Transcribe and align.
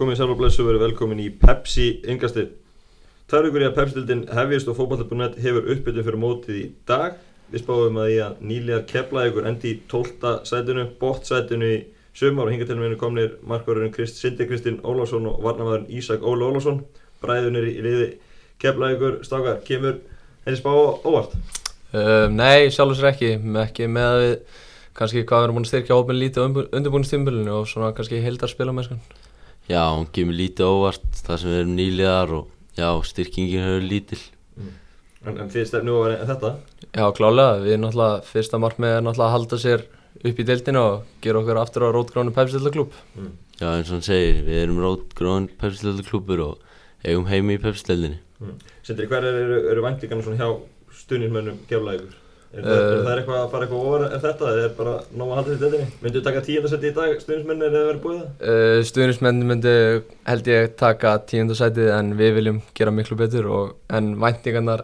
komið 0.00 0.16
sæl 0.16 0.30
og 0.32 0.38
blessu 0.40 0.64
verið 0.64 0.80
velkomin 0.86 1.18
í 1.20 1.26
Pepsi 1.36 1.90
yngasti. 2.08 2.46
Tvær 3.28 3.44
vikur 3.44 3.60
í 3.60 3.66
að 3.68 3.74
Pepsi-dildin 3.76 4.22
hefjist 4.32 4.70
og 4.72 4.78
fókbaltabunnet 4.78 5.36
hefur 5.44 5.68
uppbytun 5.74 6.06
fyrir 6.06 6.22
mótið 6.22 6.56
í 6.56 6.62
dag. 6.88 7.18
Við 7.52 7.64
spáum 7.66 7.98
að 8.00 8.12
í 8.14 8.16
að 8.24 8.38
nýliðar 8.48 8.86
kepla 8.88 9.26
ykkur 9.28 9.50
endi 9.50 9.74
í 9.74 9.80
12. 9.92 10.32
sætinu, 10.48 10.86
bótt 11.02 11.28
sætinu 11.28 11.68
í 11.68 11.76
sumar 12.16 12.48
og 12.48 12.54
hingatilminu 12.54 12.96
komnir 12.96 13.36
markvarurinn 13.44 13.92
Krist, 13.92 14.16
Sindi 14.22 14.48
Kristinn 14.48 14.80
Ólásson 14.80 15.28
og 15.28 15.44
varnamæðurinn 15.44 15.92
Ísak 16.00 16.24
Óla 16.24 16.48
Ólásson. 16.48 16.80
Bræðunir 17.20 17.68
í 17.68 17.76
liði 17.84 18.10
kepla 18.62 18.94
ykkur, 18.96 19.20
stákar, 19.28 19.60
kemur 19.68 20.00
henni 20.46 20.62
spá 20.62 20.72
óvart? 20.72 21.36
Um, 21.92 22.38
nei, 22.40 22.70
sjálfur 22.72 22.96
sér 22.96 23.12
ekki, 23.12 23.34
ekki 23.66 23.90
með 23.92 24.14
að 24.14 24.22
við 24.24 24.36
kannski 24.96 25.28
hvað 25.28 25.42
við 25.42 25.50
erum 25.50 25.60
búin 25.60 25.68
að 25.68 25.74
styrkja 25.74 26.00
hópin 26.00 26.22
lítið 26.24 26.40
á 26.40 26.46
undirbúinistímbilinu 26.48 27.58
og 27.60 27.68
svona 27.68 27.92
kannski 27.92 28.24
heildar 28.24 28.48
spilamennskan. 28.48 29.04
Já, 29.70 29.84
hún 29.94 30.08
kemur 30.10 30.34
lítið 30.34 30.66
óvart 30.66 31.22
þar 31.22 31.38
sem 31.38 31.52
við 31.52 31.60
erum 31.60 31.74
nýliðar 31.78 32.32
og 32.40 32.74
já, 32.74 32.88
styrkingin 33.06 33.62
hefur 33.62 33.84
lítill. 33.86 34.22
En, 35.20 35.36
en 35.36 35.50
fyrir 35.52 35.68
stefnu 35.68 35.94
og 35.98 36.08
er 36.08 36.24
þetta? 36.26 36.54
Já, 36.88 37.04
klálega, 37.14 37.60
við 37.60 37.74
erum 37.74 37.84
náttúrulega, 37.84 38.22
fyrsta 38.26 38.58
markmið 38.62 38.94
er 38.96 39.04
náttúrulega 39.04 39.28
að 39.28 39.34
halda 39.36 39.58
sér 39.60 39.84
upp 40.30 40.40
í 40.40 40.46
deildinu 40.48 40.80
og 40.80 41.12
gera 41.22 41.42
okkur 41.42 41.60
aftur 41.60 41.84
á 41.86 41.88
rótgránu 41.94 42.32
pepsildarklub. 42.34 42.96
Mm. 43.14 43.34
Já, 43.60 43.66
eins 43.68 43.90
og 43.90 43.98
hann 43.98 44.06
segir, 44.06 44.40
við 44.46 44.62
erum 44.62 44.80
rótgróðan 44.80 45.50
pepsildalklubur 45.60 46.42
og 46.46 46.64
eigum 47.04 47.28
heimi 47.28 47.58
í 47.58 47.62
pepsildinni. 47.62 48.18
Mm. 48.40 48.56
Sindri, 48.86 49.06
hver 49.12 49.28
eru, 49.28 49.60
eru 49.70 49.84
væntingarna 49.84 50.24
svona 50.24 50.40
hjá 50.40 50.98
stuðnismönnum 51.02 51.60
kefla 51.68 51.98
ykkur? 52.00 52.16
Er, 52.50 52.64
uh, 52.64 52.70
er 52.74 53.04
það 53.06 53.18
eitthvað 53.20 53.36
að 53.38 53.50
fara 53.52 53.66
eitthvað 53.66 53.82
ofar 53.86 54.04
en 54.04 54.22
þetta 54.24 54.46
eða 54.50 54.62
er 54.66 54.72
bara 54.74 54.94
nóg 55.14 55.28
að 55.28 55.36
halda 55.38 55.52
þetta 55.52 55.68
þetta? 55.70 55.98
Myndu 56.02 56.18
þú 56.18 56.22
taka 56.26 56.40
tíundarsæti 56.46 56.88
í 56.88 56.94
dag 56.96 57.20
stuðnismenn 57.22 57.66
eða 57.68 57.82
verið 57.86 58.00
búið 58.02 58.16
það? 58.20 58.30
Uh, 58.42 58.78
Stuðnismenn 58.88 59.44
myndi 59.46 59.74
held 60.26 60.50
ég 60.50 60.72
taka 60.80 61.12
tíundarsætið 61.30 61.90
en 61.94 62.10
við 62.18 62.32
viljum 62.40 62.58
gera 62.74 62.94
miklu 62.96 63.18
betur 63.20 63.46
og, 63.54 63.76
en 63.94 64.16
væntingarnar 64.18 64.82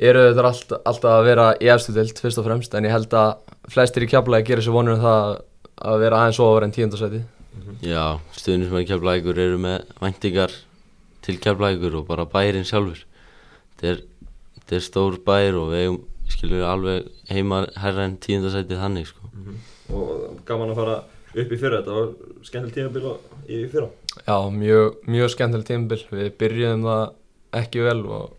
eru 0.00 0.24
þetta 0.30 0.46
allt, 0.48 0.72
alltaf 0.88 1.18
að 1.18 1.28
vera 1.28 1.46
í 1.60 1.68
efstu 1.74 1.92
deild 1.92 2.22
fyrst 2.24 2.40
og 2.40 2.48
fremst 2.48 2.74
en 2.78 2.88
ég 2.88 2.94
held 2.94 3.12
að 3.12 3.34
flestir 3.74 4.06
í 4.06 4.08
kjaplega 4.10 4.48
gerir 4.48 4.64
sér 4.64 4.76
vonur 4.78 4.96
um 4.96 5.04
það 5.04 5.36
að 5.90 6.02
vera 6.06 6.22
aðeins 6.22 6.40
ofar 6.44 6.64
en 6.64 6.74
tíundarsætið. 6.76 7.26
Já, 7.84 8.04
stuðnismenn 8.36 8.88
keflækur 8.88 9.40
eru 9.40 9.60
með 9.60 9.84
væntingar 10.00 10.54
til 11.24 11.36
keflækur 11.44 12.00
og 12.00 12.08
bara 12.08 12.24
bærin 12.28 12.64
sjálfur. 12.68 13.04
Þetta 13.76 13.92
er, 13.92 14.00
þetta 14.56 14.78
er 14.78 14.86
stór 14.86 15.20
bær 15.26 15.60
og 15.60 15.72
við 15.74 15.84
eigum, 15.84 16.00
skilur 16.34 16.66
alveg 16.68 17.08
heima 17.30 17.64
herra 17.80 18.06
en 18.08 18.18
tíundasætið 18.22 18.82
þannig, 18.84 19.10
sko. 19.10 19.30
Og 19.90 20.40
gaman 20.46 20.72
að 20.72 20.80
fara 20.80 20.98
upp 21.30 21.54
í 21.54 21.58
fyrra, 21.60 21.80
þetta 21.80 21.96
var 21.96 22.10
skemmtileg 22.46 22.76
tímabil 22.76 23.12
í 23.50 23.62
fyrra. 23.70 23.88
Já, 24.26 24.36
mjög, 24.54 25.00
mjög 25.10 25.32
skemmtileg 25.34 25.68
tímabil. 25.68 26.02
Við 26.10 26.30
byrjuðum 26.40 26.86
það 26.88 27.04
ekki 27.60 27.84
vel 27.86 28.00
og 28.06 28.36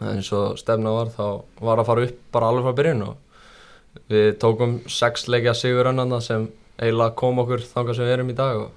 eins 0.00 0.30
og 0.32 0.58
stefna 0.60 0.94
var 0.94 1.10
þá 1.12 1.24
var 1.60 1.82
að 1.82 1.90
fara 1.90 2.06
upp 2.08 2.20
bara 2.32 2.50
alveg 2.50 2.66
frá 2.66 2.78
byrjun 2.78 3.02
og 3.04 4.06
við 4.10 4.28
tókum 4.40 4.78
sex 4.90 5.26
leikja 5.28 5.54
sigur 5.58 5.90
annarna 5.90 6.20
sem 6.24 6.46
eiginlega 6.80 7.16
kom 7.20 7.42
okkur 7.42 7.66
þangað 7.66 7.98
sem 7.98 8.08
við 8.08 8.14
erum 8.14 8.32
í 8.32 8.38
dag 8.38 8.62
og 8.62 8.70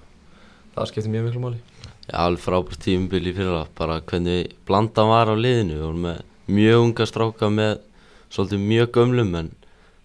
það 0.75 0.89
skiptir 0.89 1.13
mjög 1.13 1.27
miklu 1.29 1.43
máli. 1.45 1.61
Já, 2.09 2.17
alveg 2.25 2.43
frábært 2.43 2.83
tímubil 2.83 3.29
í 3.29 3.35
fyrra, 3.37 3.63
bara 3.77 4.01
hvernig 4.03 4.53
blandan 4.67 5.11
var 5.13 5.31
á 5.31 5.35
liðinu. 5.37 5.77
Við 5.77 5.85
vorum 5.85 6.07
með 6.09 6.23
mjög 6.57 6.87
unga 6.87 7.07
stráka 7.07 7.49
með 7.53 7.73
svolítið 8.33 8.63
mjög 8.67 8.93
gömlum 8.97 9.35
en 9.39 9.51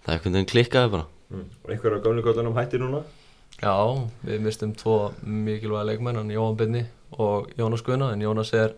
það 0.04 0.10
er 0.10 0.16
einhvern 0.16 0.36
veginn 0.36 0.50
klikkaði 0.52 0.92
bara. 0.94 1.06
Mm. 1.28 1.46
Og 1.64 1.72
einhverja 1.72 2.02
gamlu 2.04 2.24
kóllanum 2.24 2.58
hætti 2.58 2.80
núna? 2.80 3.02
Já, 3.58 3.74
við 4.22 4.44
mistum 4.44 4.74
tvo 4.78 4.98
mikilvæga 5.24 5.88
leikmenn, 5.88 6.20
hann 6.20 6.30
Jóhann 6.32 6.58
Byrni 6.60 6.84
og 7.18 7.48
Jónas 7.58 7.82
Guðna, 7.84 8.12
en 8.14 8.22
Jónas 8.22 8.52
er 8.54 8.74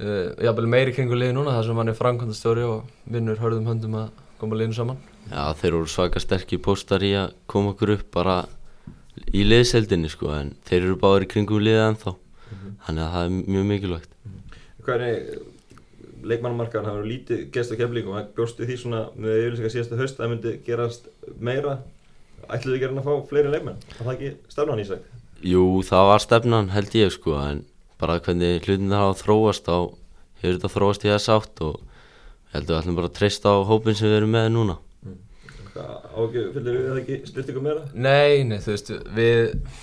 uh, 0.00 0.32
jafnvel 0.42 0.66
meiri 0.72 0.96
kringu 0.96 1.16
liði 1.16 1.36
núna 1.36 1.54
þar 1.54 1.68
sem 1.68 1.80
hann 1.82 1.92
er 1.92 1.98
framkvæmdastjóri 2.00 2.66
og 2.66 2.90
vinnur 3.12 3.38
hörðum 3.40 3.70
höndum 3.70 4.00
að 4.00 4.10
koma 4.40 4.58
liðinu 4.58 4.80
saman. 4.80 5.00
Já, 5.30 5.54
þeir 5.60 5.78
voru 5.78 5.90
svaka 5.90 6.22
sterkir 6.22 6.62
póstar 6.64 7.04
í 7.06 7.14
að 7.18 7.36
koma 7.50 7.72
okkur 7.74 7.94
upp 7.96 8.10
bara 8.14 8.40
í 9.32 9.44
liðseldinni 9.46 10.10
sko 10.12 10.30
en 10.36 10.54
þeir 10.68 10.82
eru 10.82 10.98
báður 11.00 11.26
í 11.26 11.30
kringum 11.32 11.62
liðið 11.62 11.84
ennþá 11.86 12.14
þannig 12.86 13.02
að 13.04 13.14
það 13.14 13.22
er 13.22 13.36
mjög 13.54 13.68
mikilvægt 13.70 14.12
Hvernig 14.86 15.38
leikmannamarkaðan 16.30 16.88
hafa 16.90 17.00
verið 17.00 17.12
lítið 17.12 17.42
gest 17.54 17.74
á 17.74 17.78
keflík 17.80 18.08
og 18.10 18.32
bjóstu 18.36 18.66
því 18.66 18.78
svona 18.80 19.02
með 19.14 19.38
yfirlýsingar 19.42 19.74
síðasta 19.74 20.00
höst 20.00 20.16
að 20.16 20.24
það 20.24 20.32
myndi 20.32 20.54
gerast 20.66 21.08
meira. 21.38 21.76
Ætluðu 22.46 22.76
þið 22.76 22.82
gerðin 22.84 23.02
að 23.02 23.08
fá 23.08 23.28
fleiri 23.30 23.52
leikmenn? 23.54 23.78
Var 23.96 24.02
það 24.02 24.14
ekki 24.14 24.32
stefnan 24.54 24.82
í 24.82 24.88
seg? 24.88 25.06
Jú, 25.46 25.64
það 25.86 26.10
var 26.10 26.24
stefnan 26.24 26.72
held 26.72 26.96
ég 26.96 27.14
sko 27.14 27.36
en 27.42 27.62
bara 28.00 28.18
hvernig 28.20 28.64
hlutin 28.64 28.92
það 28.92 29.04
hafa 29.04 29.20
þróast 29.22 29.70
á 29.72 29.78
hefur 30.42 30.58
þetta 30.58 30.72
þróast 30.72 31.06
í 31.06 31.12
þess 31.12 31.32
átt 31.36 31.62
og 31.66 31.78
ég 31.80 32.56
held 32.56 32.66
að 32.66 32.74
við 32.74 32.80
ætlum 32.80 32.98
bara 33.00 33.10
að 33.10 33.16
treysta 33.18 33.52
á 33.52 33.56
hópin 33.68 33.96
sem 33.98 34.10
við 34.10 34.18
erum 34.20 34.36
með 34.36 34.50
núna. 34.54 34.78
Ágjöf, 35.76 36.54
fylgir 36.54 36.76
við 36.76 36.86
það 36.86 36.98
ekki 37.02 37.16
styrt 37.28 37.50
ykkur 37.52 37.64
meira? 37.66 37.82
Nei, 37.92 38.44
nei, 38.48 38.56
þú 38.64 38.72
veist, 38.72 38.92
við, 39.16 39.40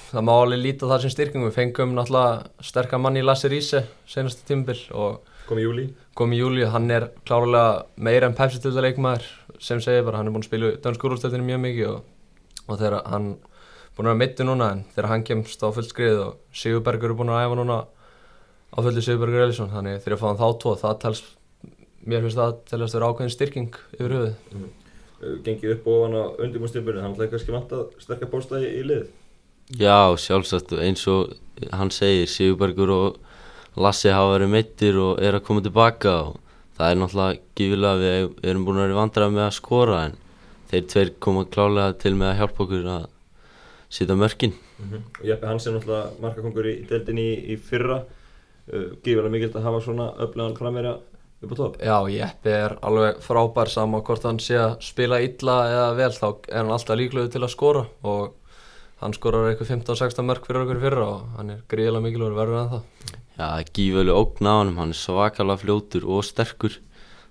það 0.10 0.26
má 0.26 0.32
alveg 0.34 0.62
líta 0.64 0.90
það 0.90 1.04
sem 1.04 1.14
styrking, 1.14 1.46
við 1.46 1.58
fengum 1.60 1.94
náttúrulega 1.94 2.66
sterkar 2.66 3.02
mann 3.04 3.20
í 3.20 3.26
Lasse 3.26 3.52
Riese 3.52 3.84
senasta 4.10 4.48
tímbil 4.48 4.80
og 4.98 5.20
Kom 5.48 5.60
í 5.60 5.66
júli 5.66 5.90
kom 6.18 6.34
í 6.34 6.40
júli, 6.40 6.66
hann 6.70 6.92
er 6.94 7.08
klárlega 7.26 7.86
meira 7.98 8.30
en 8.30 8.36
pepsi-tildaleikmaður 8.38 9.26
sem 9.64 9.82
segir 9.82 10.06
bara, 10.06 10.20
hann 10.20 10.30
er 10.30 10.36
búinn 10.36 10.46
að 10.46 10.50
spila 10.50 10.72
danskurúrstöldinu 10.84 11.48
mjög 11.48 11.64
mikið 11.64 11.90
og, 11.90 12.04
og 12.68 12.78
þegar 12.82 13.00
hann 13.10 13.30
búinn 13.96 14.10
að 14.10 14.12
vera 14.12 14.20
mittu 14.22 14.48
núna 14.48 14.70
en 14.76 14.84
þegar 14.94 15.10
hann 15.10 15.26
kemst 15.30 15.66
á 15.66 15.68
fullt 15.74 15.90
skrið 15.90 16.22
og 16.28 16.60
Sigurbergur 16.60 17.14
er 17.14 17.18
búinn 17.18 17.34
að 17.34 17.48
æfa 17.48 17.58
núna 17.60 17.80
á 17.90 18.78
fulli 18.78 19.06
Sigurbergur 19.06 19.48
Elísson, 19.48 19.74
þannig 19.74 20.04
þegar 20.04 20.18
ég 20.18 20.22
fá 20.22 20.28
hann 20.30 20.42
þá 20.44 20.62
tvo, 20.62 20.76
það 20.84 21.02
tels, 21.02 21.26
mér 22.06 22.26
finnst 22.26 22.42
það 22.42 22.56
telast 22.70 23.00
vera 23.00 23.10
ákveðin 23.10 23.34
styrking 23.34 23.82
yfir 23.98 24.18
höfuð. 24.20 24.64
Gengið 25.46 25.78
upp 25.78 25.86
ofan 25.88 26.18
á 26.20 26.24
undirbúinstjömbunni 26.46 27.02
hann 27.02 27.14
ætlaði 27.16 27.34
kannski 27.34 27.54
vant 27.56 27.74
að 27.74 27.86
sterkja 28.04 28.30
bósta 28.30 28.60
í, 28.62 28.70
í 28.70 28.86
lið? 28.86 29.06
Já, 29.80 30.12
sjálfsagt 30.20 30.74
eins 30.84 31.06
og 31.10 31.32
hann 31.72 31.94
segir 31.96 32.28
Sigurbergur 32.30 32.92
og 32.92 33.22
Lassi 33.76 34.12
hafa 34.14 34.36
verið 34.36 34.52
meittir 34.54 34.98
og 35.02 35.22
er 35.24 35.38
að 35.38 35.46
koma 35.48 35.64
tilbaka 35.66 36.12
og 36.28 36.36
það 36.78 36.92
er 36.92 37.00
náttúrulega 37.00 37.40
gífilega 37.58 38.02
við 38.02 38.50
erum 38.52 38.66
búin 38.68 38.82
að 38.82 38.86
vera 38.88 39.00
vandrað 39.00 39.34
með 39.34 39.46
að 39.48 39.56
skora 39.58 40.02
en 40.08 40.20
þeir 40.70 40.84
tveir 40.92 41.14
koma 41.26 41.46
klálega 41.54 41.96
til 42.02 42.14
með 42.18 42.30
að 42.32 42.38
hjálpa 42.42 42.64
okkur 42.66 42.92
að 42.98 43.08
sýta 43.94 44.18
mörkin. 44.18 44.54
Mm 44.80 44.90
-hmm. 44.90 45.02
Jeppe 45.30 45.48
Hansen 45.48 45.74
náttúrulega 45.74 46.22
markakongur 46.22 46.68
í 46.70 46.76
deildinni 46.90 47.26
í, 47.34 47.54
í 47.54 47.58
fyrra. 47.58 48.04
Uh, 48.74 48.94
gífilega 49.04 49.30
mikilvægt 49.30 49.56
að 49.56 49.64
hafa 49.64 49.82
svona 49.82 50.14
öflegan 50.24 50.56
framverja 50.58 50.94
upp 51.44 51.52
á 51.52 51.56
topp. 51.56 51.76
Já, 51.82 51.98
Jeppe 52.10 52.50
er 52.50 52.78
alveg 52.82 53.18
frábær 53.20 53.70
saman 53.70 54.02
hvort 54.02 54.24
hann 54.24 54.40
sé 54.40 54.56
að 54.56 54.78
spila 54.82 55.20
illa 55.20 55.58
eða 55.68 55.96
vel 55.96 56.12
þá 56.12 56.28
er 56.50 56.58
hann 56.58 56.72
alltaf 56.72 56.98
líklegur 56.98 57.32
til 57.32 57.44
að 57.44 57.50
skora. 57.50 57.86
Og 58.04 58.34
hann 59.02 59.14
skorar 59.14 59.50
eitthvað 59.50 59.72
15-16 59.76 60.26
mörg 60.26 60.46
fyrir 60.46 60.64
okkur 60.64 60.80
í 60.80 60.84
fyrra 60.86 61.06
og 61.06 61.22
hann 61.38 61.50
er 61.50 61.62
gríðilega 61.68 62.06
mikilvægur 62.06 62.40
verður 62.40 62.62
en 62.62 62.70
það 62.70 63.23
Já, 63.34 63.44
það 63.44 63.60
er 63.64 63.70
gífilega 63.78 64.18
ógn 64.22 64.50
á 64.50 64.54
hann, 64.60 64.74
hann 64.78 64.92
er 64.94 65.00
svakalega 65.00 65.62
fljótur 65.64 66.04
og 66.06 66.26
sterkur. 66.28 66.76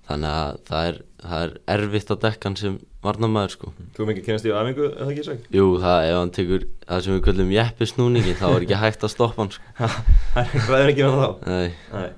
Þannig 0.08 0.32
að 0.34 0.56
það 0.66 0.86
er, 0.88 0.96
það 1.22 1.42
er 1.46 1.52
erfitt 1.76 2.10
að 2.10 2.22
dekka 2.24 2.48
hann 2.50 2.56
sem 2.58 2.78
varnamæður 3.02 3.52
sko. 3.54 3.70
Þú 3.94 4.06
fengið 4.08 4.24
kynast 4.26 4.48
í 4.48 4.54
aðmingu, 4.54 4.88
eða 4.96 5.12
ekki 5.14 5.26
seg? 5.28 5.44
Jú, 5.54 5.66
það, 5.82 6.06
ef 6.08 6.18
hann 6.18 6.32
tekur 6.38 6.66
það 6.88 7.04
sem 7.06 7.14
við 7.16 7.22
kallum 7.28 7.52
Jeppe 7.54 7.88
snúningi 7.90 8.34
þá 8.38 8.44
er 8.50 8.66
ekki 8.66 8.80
hægt 8.82 9.06
að 9.06 9.12
stoppa 9.14 9.42
hann 9.44 9.54
sko. 9.54 9.78
Það 10.66 10.76
er 10.80 10.92
ekki 10.92 11.06
með 11.06 11.16
þá? 11.22 11.30
Nei, 11.52 11.70
Nei. 11.94 12.10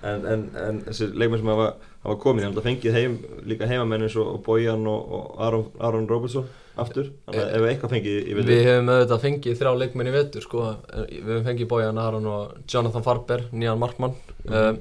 En, 0.00 0.24
en, 0.24 0.44
en 0.56 0.80
þessi 0.86 1.10
leikmenn 1.12 1.42
sem 1.42 1.50
hafa, 1.52 1.66
hafa 2.06 2.16
komið, 2.22 2.46
þannig 2.46 2.60
að 2.60 2.68
fengið 2.68 2.94
heim, 2.96 3.16
líka 3.48 3.68
heimamenn 3.68 4.06
eins 4.06 4.16
og, 4.20 4.38
Bojan 4.46 4.86
og, 4.88 5.10
og 5.18 5.42
Aron, 5.44 5.66
Aron 5.84 6.08
Robertson 6.08 6.46
aftur, 6.80 7.10
þannig 7.26 7.42
að 7.42 7.52
ef 7.58 7.66
eitthvað 7.68 7.92
fengið 7.96 8.16
í 8.16 8.36
vilja 8.38 8.48
Við 8.54 8.68
hefum 8.68 8.90
auðvitað 8.94 9.22
fengið 9.26 9.58
þrjá 9.60 9.72
leikmenn 9.82 10.08
í 10.08 10.14
vetur 10.14 10.46
sko, 10.46 10.64
við 11.10 11.28
hefum 11.28 11.46
fengið 11.50 11.70
Bojan, 11.74 12.00
Aron 12.00 12.30
og 12.30 12.56
Jonathan 12.64 13.04
Farber, 13.04 13.44
nýjan 13.52 13.82
markmann. 13.82 14.16
Mm 14.46 14.56
-hmm. 14.56 14.80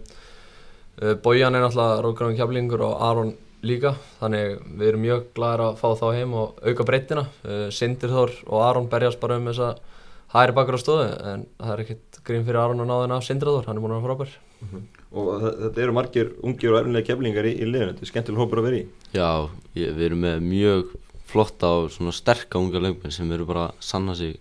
uh, 1.03 1.13
Bojan 1.23 1.55
er 1.55 1.65
náttúrulega 1.65 2.01
Róðgráðin 2.05 2.39
Kjaflingur 2.39 2.85
og 2.87 3.01
Aron 3.09 3.35
líka. 3.61 3.95
Þannig 4.21 4.59
við 4.79 4.87
erum 4.87 5.01
mjög 5.03 5.23
glæðir 5.35 5.65
að 5.65 5.77
fá 5.81 5.89
þá 5.99 6.07
heim 6.15 6.33
og 6.33 6.59
auka 6.63 6.83
breyttina. 6.83 7.27
Uh, 7.43 7.67
Sindir 7.69 8.09
Þór 8.09 8.31
og 8.47 8.63
Aron 8.63 8.89
berjast 8.89 9.19
bara 9.19 9.35
um 9.35 9.51
þess 9.51 9.59
að 9.59 9.75
hæri 10.33 10.53
bakar 10.53 10.77
á 10.77 10.79
stöðu 10.79 11.09
en 11.25 11.45
það 11.57 11.73
er 11.73 11.83
ekkert 11.83 12.08
grín 12.27 12.45
fyrir 12.47 12.59
Aron 12.61 12.83
að 12.83 12.89
ná 12.89 12.95
þenn 13.01 13.15
af 13.15 13.25
Sindir 13.25 13.51
Þór, 13.51 13.67
hann 13.67 13.77
er 13.77 13.83
búin 13.83 13.93
að 13.95 14.01
vera 14.01 14.15
frábær. 14.15 14.33
Mm 14.59 14.67
-hmm. 14.71 14.83
Og 15.19 15.27
þetta 15.41 15.81
eru 15.81 15.93
margir 15.93 16.31
ungir 16.43 16.73
og 16.73 16.79
erfinlega 16.79 17.07
keflingar 17.07 17.45
í, 17.45 17.53
í 17.55 17.65
liðinu, 17.65 17.93
þetta 17.93 18.05
er 18.05 18.11
skemmtileg 18.11 18.41
hópur 18.43 18.59
að 18.59 18.67
vera 18.67 18.77
í. 18.77 18.85
Já, 19.13 19.49
ég, 19.75 19.95
við 19.95 20.05
erum 20.05 20.21
með 20.25 20.37
mjög 20.43 20.93
flotta 21.29 21.67
og 21.67 21.91
svona 21.93 22.11
sterka 22.11 22.59
unga 22.59 22.79
leikmenn 22.79 23.11
sem 23.11 23.31
eru 23.31 23.45
bara 23.45 23.69
að 23.69 23.75
sanna 23.79 24.15
sig. 24.15 24.39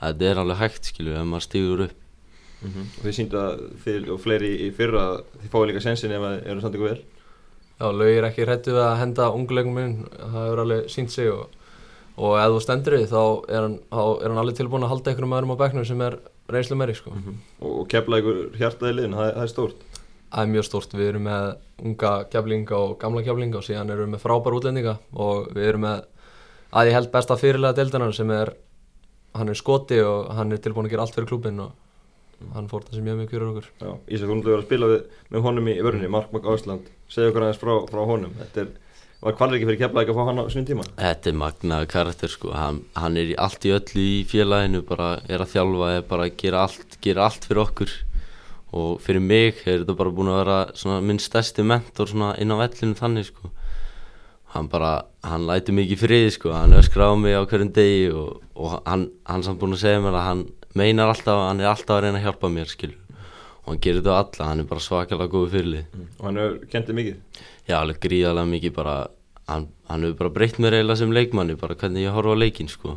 Að 0.00 0.14
þetta 0.14 0.30
er 0.30 0.38
alveg 0.38 0.60
hægt 0.62 0.84
skilju 0.84 1.14
ef 1.14 1.26
maður 1.26 1.46
stígur 1.46 1.84
upp. 1.86 1.96
Mm 2.62 2.70
-hmm. 2.70 2.86
Og 2.98 3.04
þið 3.04 3.14
síndu 3.14 3.38
að 3.38 3.54
þið 3.84 4.10
og 4.14 4.20
fleiri 4.20 4.50
í 4.66 4.70
fyrra 4.74 5.04
þið 5.42 5.50
fáið 5.52 5.66
líka 5.68 5.80
sensin 5.80 6.12
ef 6.12 6.22
það 6.22 6.46
eru 6.46 6.60
samt 6.60 6.74
ykkur 6.74 6.90
vel. 6.90 7.02
Já, 7.78 7.92
lög 7.94 8.16
er 8.16 8.24
ekki 8.26 8.42
hrættu 8.42 8.72
við 8.74 8.82
að 8.82 8.98
henda 8.98 9.30
unguleikum 9.30 9.74
minn, 9.74 10.08
það 10.18 10.46
hefur 10.46 10.60
alveg 10.64 10.88
sínt 10.90 11.12
sig 11.14 11.28
og, 11.30 11.46
og 12.16 12.32
ef 12.34 12.48
þú 12.50 12.62
stendur 12.64 12.96
þig 12.98 13.06
þá 13.12 13.22
er 13.54 13.60
hann, 13.62 13.76
er 13.94 14.28
hann 14.28 14.40
alveg 14.42 14.56
tilbúin 14.58 14.82
að 14.82 14.92
halda 14.94 15.10
einhvern 15.12 15.36
öðrum 15.36 15.54
á 15.54 15.60
bekknum 15.62 15.86
sem 15.86 16.00
er 16.02 16.18
reynslu 16.52 16.78
meiri 16.78 16.96
sko. 16.96 17.14
og, 17.14 17.70
og 17.70 17.88
kepla 17.92 18.20
ykkur 18.22 18.38
hjartaði 18.58 18.98
liðin, 18.98 19.16
það, 19.18 19.32
það 19.34 19.46
er 19.46 19.52
stórt. 19.52 19.82
Það 20.28 20.44
er 20.44 20.52
mjög 20.52 20.68
stórt, 20.68 20.94
við 20.98 21.10
erum 21.12 21.26
með 21.28 21.48
unga 21.88 22.12
keflinga 22.32 22.78
og 22.78 22.94
gamla 23.00 23.24
keflinga 23.24 23.60
og 23.60 23.64
síðan 23.64 23.92
erum 23.94 24.08
við 24.08 24.14
með 24.16 24.24
frábær 24.24 24.56
útlendinga 24.58 24.96
og 25.16 25.50
við 25.56 25.68
erum 25.70 25.86
með 25.86 26.06
að 26.76 26.90
ég 26.90 26.98
held 26.98 27.12
besta 27.12 27.36
fyrirlega 27.40 27.78
deildanar 27.78 28.16
sem 28.16 28.32
er, 28.34 28.52
hann 29.38 29.52
er 29.52 29.58
skoti 29.58 30.00
og 30.04 30.32
hann 30.36 30.52
er 30.52 30.60
tilbúin 30.64 30.88
að 30.88 30.96
gera 30.96 31.06
allt 31.06 31.16
fyrir 31.16 31.30
klubin 31.30 31.62
og 31.64 31.72
hann 32.54 32.68
fór 32.70 32.84
það 32.86 32.98
sem 32.98 33.06
mjög 33.08 33.22
mjög 33.22 33.32
fyrir 33.32 33.48
okkur. 33.48 33.70
Ísak, 34.06 34.28
þú 34.28 34.36
að 34.36 34.50
vera 34.50 34.60
að 34.60 34.66
spila 34.68 34.90
við, 34.92 35.00
með 35.32 35.46
honum 35.48 35.70
í 35.72 35.78
vörunni, 35.86 36.10
Mark 36.12 36.36
Ásland 36.52 36.92
segja 37.10 37.32
okkur 37.32 37.46
aðeins 37.46 37.62
frá, 37.62 37.72
frá 37.88 38.02
honum. 38.06 38.36
Þetta 38.38 38.62
er, 38.64 38.70
var 39.22 39.34
kvalur 39.38 39.58
ekki 39.58 39.66
fyrir 39.68 39.80
kepla 39.80 40.02
ekki 40.04 40.14
að 40.14 40.18
fá 40.18 40.28
hann 40.28 40.40
á 40.40 40.44
sinni 40.52 40.68
tíma? 40.68 40.84
Þetta 40.98 41.30
er 41.30 41.38
magnaður 41.40 41.88
karakter 41.90 42.32
sko, 42.32 42.52
hann, 42.54 42.82
hann 42.94 43.18
er 43.18 43.32
í 43.32 43.38
allt 43.46 43.66
í 43.66 43.72
öllu 43.74 44.04
í 44.04 44.18
félaginu, 44.30 44.82
bara 44.86 45.08
er 45.26 45.42
að 45.42 45.54
þjálfa, 45.56 45.88
er 45.96 46.04
bara 46.12 46.28
að 46.28 46.36
gera 46.42 46.62
allt, 46.66 46.98
gera 47.04 47.26
allt 47.26 47.48
fyrir 47.48 47.64
okkur. 47.64 47.94
Og 48.78 48.98
fyrir 49.00 49.24
mig 49.24 49.62
er 49.64 49.82
þetta 49.82 49.96
bara 49.98 50.12
búin 50.14 50.30
að 50.30 50.42
vera 50.42 51.00
minn 51.08 51.22
stærsti 51.22 51.64
mentor 51.66 52.12
inn 52.12 52.52
á 52.54 52.56
vellinu 52.60 52.98
þannig 52.98 53.30
sko. 53.30 53.50
Hann 54.54 54.68
bara, 54.72 54.92
hann 55.24 55.48
læti 55.48 55.74
mikið 55.76 56.04
friði 56.04 56.30
sko, 56.36 56.54
hann 56.54 56.76
öskra 56.76 57.10
á 57.10 57.14
mig 57.18 57.34
á 57.36 57.42
hverjum 57.42 57.72
degi 57.74 58.06
og, 58.12 58.38
og 58.54 58.78
hann, 58.86 59.08
hann 59.28 59.44
samt 59.44 59.60
búin 59.60 59.76
að 59.76 59.82
segja 59.82 60.04
mér 60.04 60.20
að 60.20 60.28
hann 60.28 60.46
meinar 60.78 61.10
alltaf, 61.10 61.42
hann 61.48 61.60
er 61.64 61.72
alltaf 61.72 61.98
að 61.98 62.06
reyna 62.06 62.22
að 62.22 62.28
hjálpa 62.28 62.52
mér 62.54 62.70
skilur 62.70 63.07
og 63.68 63.74
hann 63.74 63.80
gerir 63.84 64.00
þetta 64.00 64.14
á 64.16 64.20
alla, 64.24 64.46
hann 64.48 64.62
er 64.62 64.68
bara 64.70 64.80
svakalega 64.80 65.32
góð 65.34 65.50
fyrirlið. 65.52 65.98
og 66.18 66.24
hann 66.24 66.40
hefur 66.40 66.54
kentið 66.72 66.96
mikið? 66.96 67.42
Já, 67.68 67.74
alveg 67.82 67.98
gríðarlega 68.00 68.48
mikið 68.54 68.72
bara 68.78 68.94
hann, 69.48 69.66
hann 69.90 70.06
hefur 70.06 70.16
bara 70.22 70.32
breytt 70.38 70.56
mér 70.62 70.78
eiginlega 70.78 71.00
sem 71.02 71.12
leikmanni 71.12 71.56
bara 71.60 71.76
hvernig 71.76 72.06
ég 72.06 72.16
horfa 72.16 72.32
á 72.32 72.40
leikinn 72.40 72.72
sko. 72.72 72.94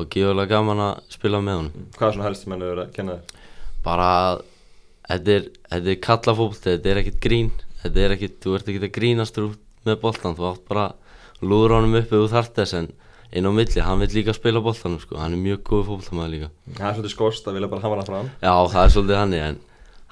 Og 0.00 0.08
gíðarlega 0.08 0.48
gaman 0.54 0.80
að 0.80 1.02
spila 1.12 1.42
með 1.44 1.58
honum. 1.60 1.84
Hvað 1.98 2.08
er 2.08 2.16
svona 2.16 2.28
helst 2.30 2.46
sem 2.46 2.54
hann 2.54 2.64
hefur 2.64 2.72
verið 2.78 2.86
að 2.86 2.96
kenna 2.96 3.18
þér? 3.18 3.44
Bara 3.84 4.08
þetta 5.10 5.36
er, 5.36 5.50
þetta 5.68 5.92
er 5.92 6.00
kallafóbult, 6.08 6.64
þetta 6.64 6.92
er 6.92 7.02
ekkert 7.02 7.20
grín. 7.20 7.52
Þetta 7.82 8.00
er 8.06 8.16
ekkert, 8.16 8.38
þú 8.40 8.56
ert 8.56 8.72
ekkert 8.72 8.88
að 8.88 8.96
grínast 8.96 9.42
út 9.42 9.60
með 9.84 10.00
boltan, 10.00 10.36
þú 10.38 10.48
átt 10.48 10.64
bara 10.70 10.86
lúður 11.42 11.76
honum 11.76 11.98
upp 11.98 12.06
ef 12.08 12.14
þú 12.14 12.28
þarft 12.32 12.60
þess 12.62 12.78
en 12.78 12.88
inn 13.32 13.48
á 13.48 13.52
milli, 13.52 13.80
hann 13.82 14.00
vil 14.02 14.08
líka 14.12 14.34
spila 14.36 14.60
boltanum 14.62 15.00
sko, 15.02 15.16
hann 15.18 15.34
er 15.34 15.40
mjög 15.40 15.62
góð 15.66 15.84
fóbultamæður 15.88 16.32
líka. 16.34 16.48
Það 16.76 16.88
er 16.88 16.96
svolítið 16.96 17.14
skorst 17.14 17.46
að 17.48 17.56
vilja 17.58 17.70
bara 17.72 17.84
hafa 17.84 17.98
hann 17.98 18.08
fram. 18.08 18.30
Já, 18.44 18.54
það 18.72 18.82
er 18.82 18.92
svolítið 18.96 19.18
hann 19.18 19.36
en 19.38 19.60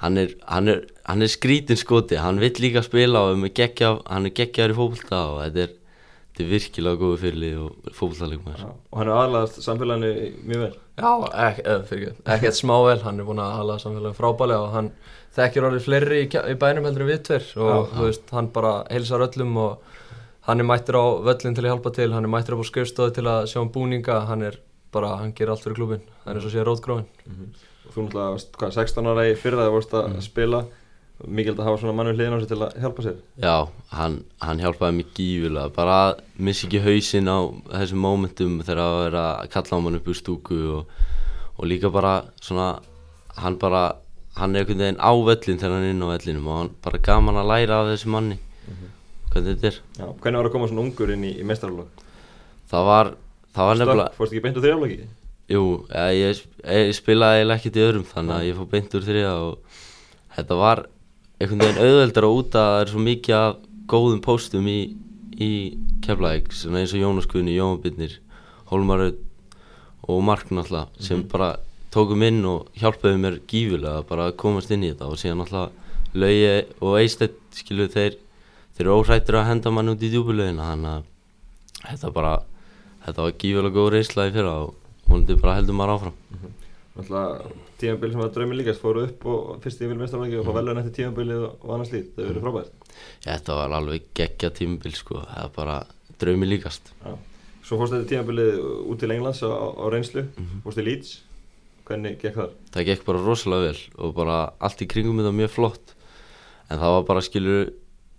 hann 0.01 0.17
er, 0.17 0.33
hann 0.49 0.71
er, 0.71 0.81
hann 1.05 1.21
er 1.21 1.29
skrítin 1.31 1.79
skoti. 1.79 2.17
Hann 2.21 2.41
vill 2.41 2.57
líka 2.63 2.83
spila 2.85 3.27
og 3.27 3.45
er 3.45 3.53
geggja, 3.61 3.93
hann 4.09 4.27
er 4.29 4.35
geggjaður 4.37 4.73
í 4.73 4.79
fókbalta 4.79 5.21
og 5.29 5.39
þetta 5.43 5.63
er, 5.65 5.75
þetta 6.31 6.43
er 6.43 6.51
virkilega 6.55 7.01
góðu 7.01 7.19
fyrirlið 7.21 7.61
og 7.61 7.93
fókbaltalegum 7.99 8.57
Já, 8.57 8.67
og 8.71 8.99
hann 9.01 9.11
hefur 9.11 9.21
aðlagast 9.21 9.61
samfélaginu 9.65 10.11
mjög 10.49 10.65
vel. 10.65 10.73
Já, 11.01 11.11
ek, 11.45 11.63
ekki, 11.75 12.11
ekkert 12.35 12.57
smá 12.57 12.75
vel, 12.87 12.99
hann 13.05 13.21
er 13.21 13.29
búin 13.29 13.43
að 13.43 13.55
hala 13.59 13.79
samfélagin 13.83 14.17
frábælega 14.17 14.67
og 14.67 14.75
hann 14.75 14.91
þekkir 15.37 15.69
orðið 15.69 15.87
fleiri 15.87 16.21
í, 16.25 16.27
í 16.27 16.59
bænum 16.59 16.89
heldur 16.89 17.05
en 17.05 17.11
við 17.13 17.23
tver 17.29 17.49
og 17.61 17.71
Já, 17.71 18.01
veist, 18.01 18.27
hann 18.35 18.51
bara 18.55 18.75
heilsar 18.89 19.25
öllum 19.29 19.57
og 19.61 19.97
hann 20.49 20.63
er 20.63 20.67
mættur 20.67 20.97
á 20.97 21.05
völlin 21.29 21.55
til 21.55 21.67
að 21.67 21.75
hjálpa 21.75 21.93
til, 21.95 22.11
hann 22.15 22.25
er 22.25 22.33
mættur 22.33 22.57
upp 22.57 22.65
á 22.65 22.69
skrifstofu 22.71 23.13
til 23.15 23.29
að 23.29 23.43
sjá 23.53 23.61
um 23.61 23.69
búninga, 23.71 24.23
hann 24.27 24.47
er 24.49 24.57
bara, 24.91 25.13
hann 25.21 25.35
gerir 25.37 25.53
allt 25.53 25.63
fyrir 25.63 25.77
klubin, 25.77 26.07
hann 26.25 26.35
er 26.39 26.43
svo 26.43 26.49
sé 26.51 26.65
rótgróin. 26.65 27.05
og 27.29 27.70
þú 27.93 28.05
náttúrulega 28.05 28.35
varst 28.35 28.53
hvað, 28.59 28.75
16 28.77 29.09
ára 29.11 29.25
í 29.29 29.33
fyrra 29.39 29.65
þegar 29.65 29.75
vorst 29.75 29.97
að 29.97 30.15
spila. 30.25 30.61
Mikilvægt 31.21 31.61
að 31.61 31.67
hafa 31.67 31.79
svona 31.83 31.93
mann 31.93 32.09
við 32.09 32.17
hliðin 32.17 32.33
á 32.33 32.41
sig 32.41 32.49
til 32.49 32.57
að 32.65 32.77
hjálpa 32.81 33.03
sér. 33.05 33.17
Já, 33.43 33.55
hann, 33.93 34.15
hann 34.41 34.61
hjálpaði 34.63 34.95
mig 34.97 35.11
gífulega 35.17 35.73
bara 35.75 35.97
að 36.07 36.23
missa 36.41 36.65
ekki 36.65 36.81
hausinn 36.81 37.29
á 37.29 37.39
þessum 37.75 38.01
mómentum 38.01 38.55
þegar 38.65 38.81
að 38.81 38.97
vera 39.03 39.25
að 39.43 39.51
kalla 39.53 39.77
á 39.77 39.83
mann 39.85 39.99
upp 39.99 40.09
úr 40.09 40.17
stúku 40.17 40.61
og, 40.79 40.95
og 41.59 41.69
líka 41.69 41.93
bara 41.93 42.15
svona 42.41 42.71
hann 43.37 43.59
bara, 43.61 43.83
hann 44.39 44.55
er 44.55 44.65
einhvern 44.65 44.81
veginn 44.81 44.97
á 44.97 45.11
völlin 45.13 45.61
þegar 45.61 45.77
hann 45.77 45.85
er 45.85 45.93
inn 45.93 46.01
á 46.01 46.09
vellinum 46.09 46.49
og 46.49 46.57
hann 46.57 46.73
bara 46.87 47.05
gaman 47.05 47.41
að 47.43 47.51
læra 47.53 47.83
af 47.83 47.91
þessu 47.93 48.15
manni. 48.17 48.39
Hvernig 49.31 49.61
þetta 49.61 49.69
er. 49.69 49.81
Já, 50.01 50.07
hvernig 50.09 50.41
var 50.41 50.49
að 50.49 50.55
koma 50.57 50.71
svona 50.71 50.87
ungur 50.87 51.13
inn 51.13 51.29
í, 51.29 51.35
í 51.37 51.45
meistaralók? 51.45 52.01
það 52.71 52.87
var, 52.87 53.11
það 53.55 53.69
var 53.69 53.79
nefnilega 53.79 54.13
Fórst 54.17 54.33
ekki 54.33 54.43
beint 54.45 54.59
á 54.59 54.63
þrjáflóki? 54.63 54.97
Jú, 55.49 55.63
ég, 55.89 56.41
ég, 56.61 56.91
spilaði 56.95 57.41
eiginlega 57.41 57.59
ekkert 57.59 57.79
í 57.79 57.85
öðrum 57.85 58.07
þannig 58.07 58.35
að 58.35 58.45
ég 58.47 58.59
fór 58.59 58.69
beint 58.71 58.93
úr 58.95 59.07
þriða 59.07 59.31
og 59.47 59.79
þetta 60.37 60.57
var 60.61 60.83
einhvern 61.41 61.63
veginn 61.65 61.81
auðveldar 61.81 62.27
og 62.27 62.37
út 62.37 62.55
að 62.59 62.69
það 62.69 62.81
er 62.81 62.91
svo 62.91 63.01
mikið 63.07 63.37
af 63.39 63.57
góðum 63.91 64.21
póstum 64.23 64.69
í, 64.71 64.79
í 65.41 65.51
Keflæk 66.05 66.53
svona 66.55 66.81
eins 66.81 66.93
og 66.95 67.01
Jónas 67.01 67.27
Guðni, 67.31 67.57
Jóhann 67.57 67.81
Byrnir, 67.83 68.15
Hólmaröð 68.71 69.19
og 70.07 70.23
Mark 70.25 70.49
náttúrulega 70.53 71.03
sem 71.03 71.23
bara 71.29 71.55
tókum 71.91 72.23
inn 72.23 72.43
og 72.47 72.69
hjálpaði 72.79 73.19
mér 73.19 73.39
gífulega 73.49 74.05
bara 74.07 74.29
að 74.29 74.37
komast 74.39 74.71
inn 74.71 74.85
í 74.85 74.91
þetta 74.93 75.09
og 75.11 75.19
síðan 75.19 75.41
náttúrulega 75.43 75.79
Laugi 76.21 76.53
og 76.83 76.97
Eistedd 76.99 77.37
skilu 77.55 77.87
þeir 77.91 78.17
þeir 78.75 78.85
eru 78.85 78.95
óhrættir 78.99 79.37
að 79.39 79.49
henda 79.49 79.73
mann 79.73 79.91
út 79.91 80.03
í 80.03 80.11
djúbulegina 80.11 80.69
þannig 80.71 80.93
að 80.95 81.89
þetta 81.89 82.13
bara 82.15 82.33
þetta 83.05 83.25
var 83.25 83.35
gífulega 83.43 83.75
góð 83.77 83.91
reynsla 83.95 84.27
í 84.29 84.33
fyrra 84.35 84.55
og 84.63 84.80
vonandi 85.11 85.37
bara 85.41 85.57
heldur 85.59 85.77
maður 85.77 85.95
áfram. 85.97 86.17
Náttúrulega 86.91 87.51
tímabili 87.79 88.13
sem 88.13 88.21
var 88.21 88.31
draumi 88.35 88.57
líkast 88.59 88.83
fóru 88.83 89.05
upp 89.07 89.25
og 89.31 89.63
fyrst 89.63 89.81
vil 89.81 89.97
meistaralóki 89.97 90.37
og 90.41 90.47
fá 90.47 90.53
velun 90.57 90.81
eftir 90.81 90.95
tímabilið 90.99 91.45
og, 91.47 91.63
og 91.63 91.73
annars 91.77 91.91
lít, 91.93 92.11
það 92.17 92.29
verið 92.29 92.45
frábært. 92.45 92.87
Þetta 93.25 93.57
var 93.57 93.75
alveg 93.77 94.07
geggja 94.19 94.51
tímabil 94.57 94.95
sko, 94.97 95.21
það 95.23 95.45
er 95.45 95.53
bara 95.55 95.77
draumi 96.21 96.49
líkast. 96.51 96.91
Já. 97.05 97.15
Svo 97.63 97.79
fórst 97.79 97.95
þetta 97.95 98.09
tímabilið 98.11 98.59
út 98.91 99.01
til 99.01 99.15
Englands 99.15 99.41
á, 99.47 99.49
á 99.49 99.85
reynslu, 99.93 100.25
fórst 100.65 100.83
í 100.83 100.85
Leeds. 100.85 101.15
Hvernig 101.87 102.19
gekk 102.21 102.37
þar? 102.37 102.53
Það 102.75 102.87
gekk 102.91 103.07
bara 103.07 103.23
rosalega 103.23 103.71
vel 103.71 104.03
og 104.03 104.13
bara 104.15 104.37
allt 104.59 104.83
í 104.83 104.89
kringum 104.91 105.21
þetta 105.21 105.33
mjög 105.39 105.55
flott. 105.55 105.95
En 106.69 106.79
það 106.79 106.95
var 106.97 107.07
bara 107.07 107.23
skilur, 107.25 107.71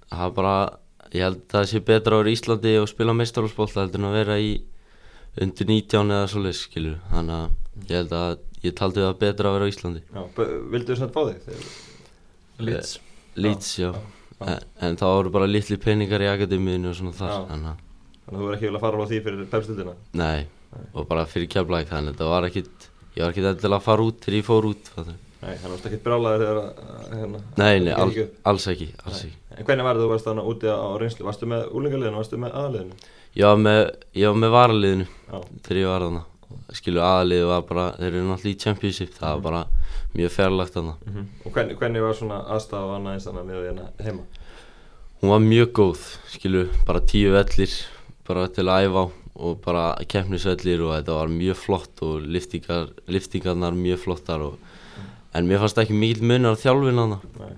það 0.08 0.24
var 0.24 0.34
bara, 0.40 0.56
ég 1.12 1.26
held 1.26 1.40
að 1.44 1.54
það 1.54 1.70
sé 1.70 1.84
betra 1.92 2.18
á 2.20 2.32
Íslandi 2.32 2.74
og 2.80 2.90
spila 2.90 3.14
meistarhúsbólta 3.16 3.84
heldur 3.84 4.00
en 4.02 4.10
að 4.10 4.18
vera 4.22 4.40
í 4.40 4.52
undir 5.40 5.68
19 5.70 6.16
eða 6.16 6.30
svoleiðis 6.32 6.64
skilur. 6.66 6.98
Þannig 7.12 7.38
að 7.38 7.86
ég 7.88 7.94
held 7.96 8.16
að 8.18 8.32
ég 8.62 8.76
taldi 8.78 9.04
það 9.04 9.14
betra 9.22 9.50
að 9.50 9.56
vera 9.56 9.68
á 9.68 9.72
Íslandi. 9.72 10.02
Vildu 10.74 10.92
þú 10.92 10.98
svona 10.98 11.14
fá 11.14 11.22
þig? 11.30 11.70
Leeds. 12.62 12.92
Leeds, 13.34 13.72
já. 13.80 13.88
já. 13.90 14.02
En, 14.42 14.68
en 14.82 14.98
það 14.98 15.16
voru 15.16 15.32
bara 15.34 15.48
litli 15.48 15.78
peningar 15.80 16.22
í 16.22 16.30
akademiðinu 16.30 16.90
og 16.90 16.98
svona 16.98 17.14
þar. 17.16 17.34
Þannig 17.50 17.72
að, 17.72 17.82
Þannig 18.22 18.32
að 18.32 18.38
þú 18.38 18.46
verður 18.46 18.56
ekki 18.56 18.68
viljað 18.68 18.84
fara 18.84 19.02
á 19.02 19.10
því 19.10 19.20
fyrir 19.26 19.46
pepstildina 19.52 19.94
nei, 20.18 20.46
og 20.94 21.06
bara 21.10 21.24
fyrir 21.28 21.48
keflæk 21.50 21.88
þannig 21.90 22.12
að 22.12 22.16
þetta 22.16 22.30
var 22.30 22.46
ekkit, 22.48 22.88
ég 23.16 23.24
var 23.24 23.32
ekkit 23.34 23.48
endilega 23.50 23.78
að 23.78 23.86
fara 23.86 24.06
út 24.06 24.20
þegar 24.22 24.38
ég 24.38 24.46
fór 24.46 24.68
út. 24.70 24.90
fattar. 24.94 25.18
Nei, 25.42 25.56
þannig 25.58 25.62
að 25.62 25.64
þú 25.64 25.72
varst 25.74 25.88
ekkert 25.90 26.04
brálaður 26.06 26.44
þegar 26.44 26.60
að 26.62 27.16
hérna, 27.18 27.40
Nei, 27.58 27.72
nei, 27.82 27.92
al, 27.96 28.28
alls 28.52 28.68
ekki, 28.70 28.88
alls 29.02 29.24
ekki. 29.26 29.40
En 29.56 29.66
hvernig 29.66 29.88
var 29.88 29.98
það 29.98 30.04
þú 30.04 30.12
varst 30.12 30.28
þannig 30.28 30.50
úti 30.52 30.70
á 30.70 30.88
reynslu? 31.02 31.26
Varstu 31.26 31.48
með 31.50 31.64
úlingaliðinu, 31.80 32.20
varstu 32.20 32.38
með 32.40 32.54
aðaliðinu? 32.60 33.10
Ég 33.32 33.48
var 33.48 33.56
með, 33.60 33.80
með 34.36 34.52
varaliðinu 34.52 35.06
þegar 35.64 35.80
ég 35.80 35.88
var 35.88 36.04
þarna. 36.06 36.24
Skilu 36.76 37.00
aðaliðu 37.04 37.48
var 37.48 37.64
bara, 37.68 37.86
þeir 37.96 38.10
eru 38.10 38.26
náttúrulega 38.26 38.52
í 38.52 38.60
Championship, 38.60 39.14
það 39.16 39.32
var 39.32 39.42
bara 39.46 39.62
mjög 40.12 40.34
fjarlagt 40.34 40.76
þarna. 40.76 40.94
og 41.44 41.54
hvernig, 41.54 41.78
hvernig 41.80 42.04
var 42.04 42.18
svona 42.18 42.42
aðstæða 42.52 42.84
og 42.88 42.94
annað 42.98 43.16
eins 43.16 43.26
þannig 43.28 43.48
með 43.48 43.66
hérna 43.68 43.88
heima? 44.04 44.28
Hún 45.22 45.32
var 45.32 45.42
mjög 45.46 45.72
góð, 45.78 46.04
skilu, 46.34 46.62
bara 46.88 47.04
tíu 47.12 47.32
vellir, 47.32 47.74
bara 48.28 48.46
til 48.52 48.68
að 48.68 48.86
æfa 48.88 49.04
á 49.04 49.06
og 49.42 49.58
bara 49.64 49.84
keppnisvellir 50.08 50.82
og 50.84 50.94
þetta 50.96 51.16
var 51.16 51.32
mjög 51.32 51.58
flott 51.58 52.02
og 52.04 52.24
liftingar, 52.28 52.90
liftingarnar 53.08 53.76
mjög 53.76 54.02
flottar 54.04 54.44
og 54.44 54.58
en 55.32 55.48
mér 55.48 55.62
fannst 55.62 55.80
ekki 55.80 55.96
mikil 55.96 56.26
munar 56.28 56.58
þjálfin. 56.60 57.00
Nei. 57.40 57.54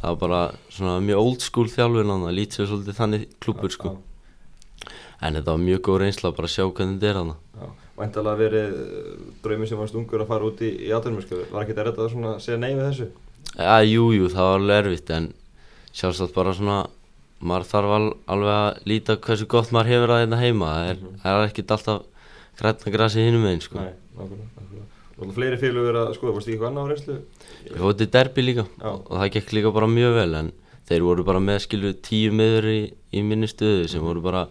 Það 0.00 0.10
var 0.10 0.18
bara 0.20 0.40
svona 0.68 0.98
mjög 1.00 1.22
old 1.22 1.44
school 1.44 1.70
þjálfin 1.72 2.12
hana, 2.12 2.34
lítið 2.36 2.68
svolítið 2.68 2.98
þannig 2.98 3.24
klúpur 3.40 3.72
sko. 3.72 3.94
En 5.24 5.38
þetta 5.38 5.54
var 5.54 5.62
mjög 5.62 5.82
góð 5.88 6.00
reynsla 6.02 6.32
bara 6.36 6.50
að 6.50 6.54
sjá 6.54 6.64
hvernig 6.66 6.98
þetta 7.00 7.10
er 7.10 7.20
hana. 7.20 7.36
Væntalega 7.94 8.40
verið 8.40 8.74
uh, 8.74 9.26
draumi 9.44 9.68
sem 9.70 9.78
varst 9.78 9.94
ungur 9.94 10.24
að 10.24 10.30
fara 10.32 10.48
út 10.48 10.62
í, 10.66 10.72
í 10.82 10.90
atvinnumösku 10.96 11.44
Var 11.52 11.62
ekki 11.62 11.76
erfitt 11.78 12.00
að 12.02 12.08
svona 12.10 12.32
segja 12.42 12.58
nei 12.58 12.72
við 12.72 12.88
þessu? 12.88 13.06
Já, 13.54 13.76
jú, 13.86 14.08
jú, 14.16 14.30
það 14.32 14.48
var 14.48 14.56
alveg 14.58 14.80
erfitt 14.80 15.12
en 15.14 15.28
sjálfsagt 15.94 16.34
bara 16.34 16.54
svona 16.58 16.78
maður 17.44 17.68
þarf 17.70 17.92
al, 17.94 18.08
alveg 18.34 18.56
að 18.56 18.80
líta 18.90 19.16
hversu 19.22 19.46
gott 19.54 19.70
maður 19.74 19.92
hefur 19.92 20.12
það 20.14 20.22
hérna 20.24 20.40
heima 20.40 20.72
það 20.72 20.90
er, 20.90 21.04
það 21.22 21.38
er 21.38 21.46
ekkert 21.52 21.74
alltaf 21.76 22.26
grætna 22.58 22.94
grasi 22.96 23.26
hinum 23.28 23.46
einn 23.50 23.62
sko. 23.62 23.78
Nei, 23.78 23.94
nákvæmlega, 24.16 24.50
nákvæmlega 24.58 24.82
Og 25.14 25.30
fleiri 25.36 25.60
félug 25.60 25.86
verið 25.86 26.00
að 26.00 26.12
skoða, 26.16 26.34
varstu 26.34 26.50
ekki 26.50 26.56
eitthvað 26.56 26.70
annað 26.72 26.84
á 26.84 26.90
reynslu? 26.90 27.16
Ég 27.68 27.80
fótti 27.84 28.10
derbi 28.16 28.44
líka 28.48 28.64
Já. 28.66 28.90
og 28.90 29.14
það 29.14 29.32
gekk 29.36 29.54
líka 29.54 29.74
bara 29.76 29.90
mjög 29.92 30.16
vel 30.18 30.38
en 30.40 30.52
þeir 30.88 31.06
voru 31.06 31.26
bara 31.30 31.42
með 31.44 31.60
skilu 31.68 31.92
tíu 32.02 32.34
miður 32.34 32.66
í, 32.72 32.80
í 33.14 33.22
minni 33.22 33.46
stöðu 33.50 33.86
sem 33.92 34.02
voru 34.02 34.24
bara 34.24 34.48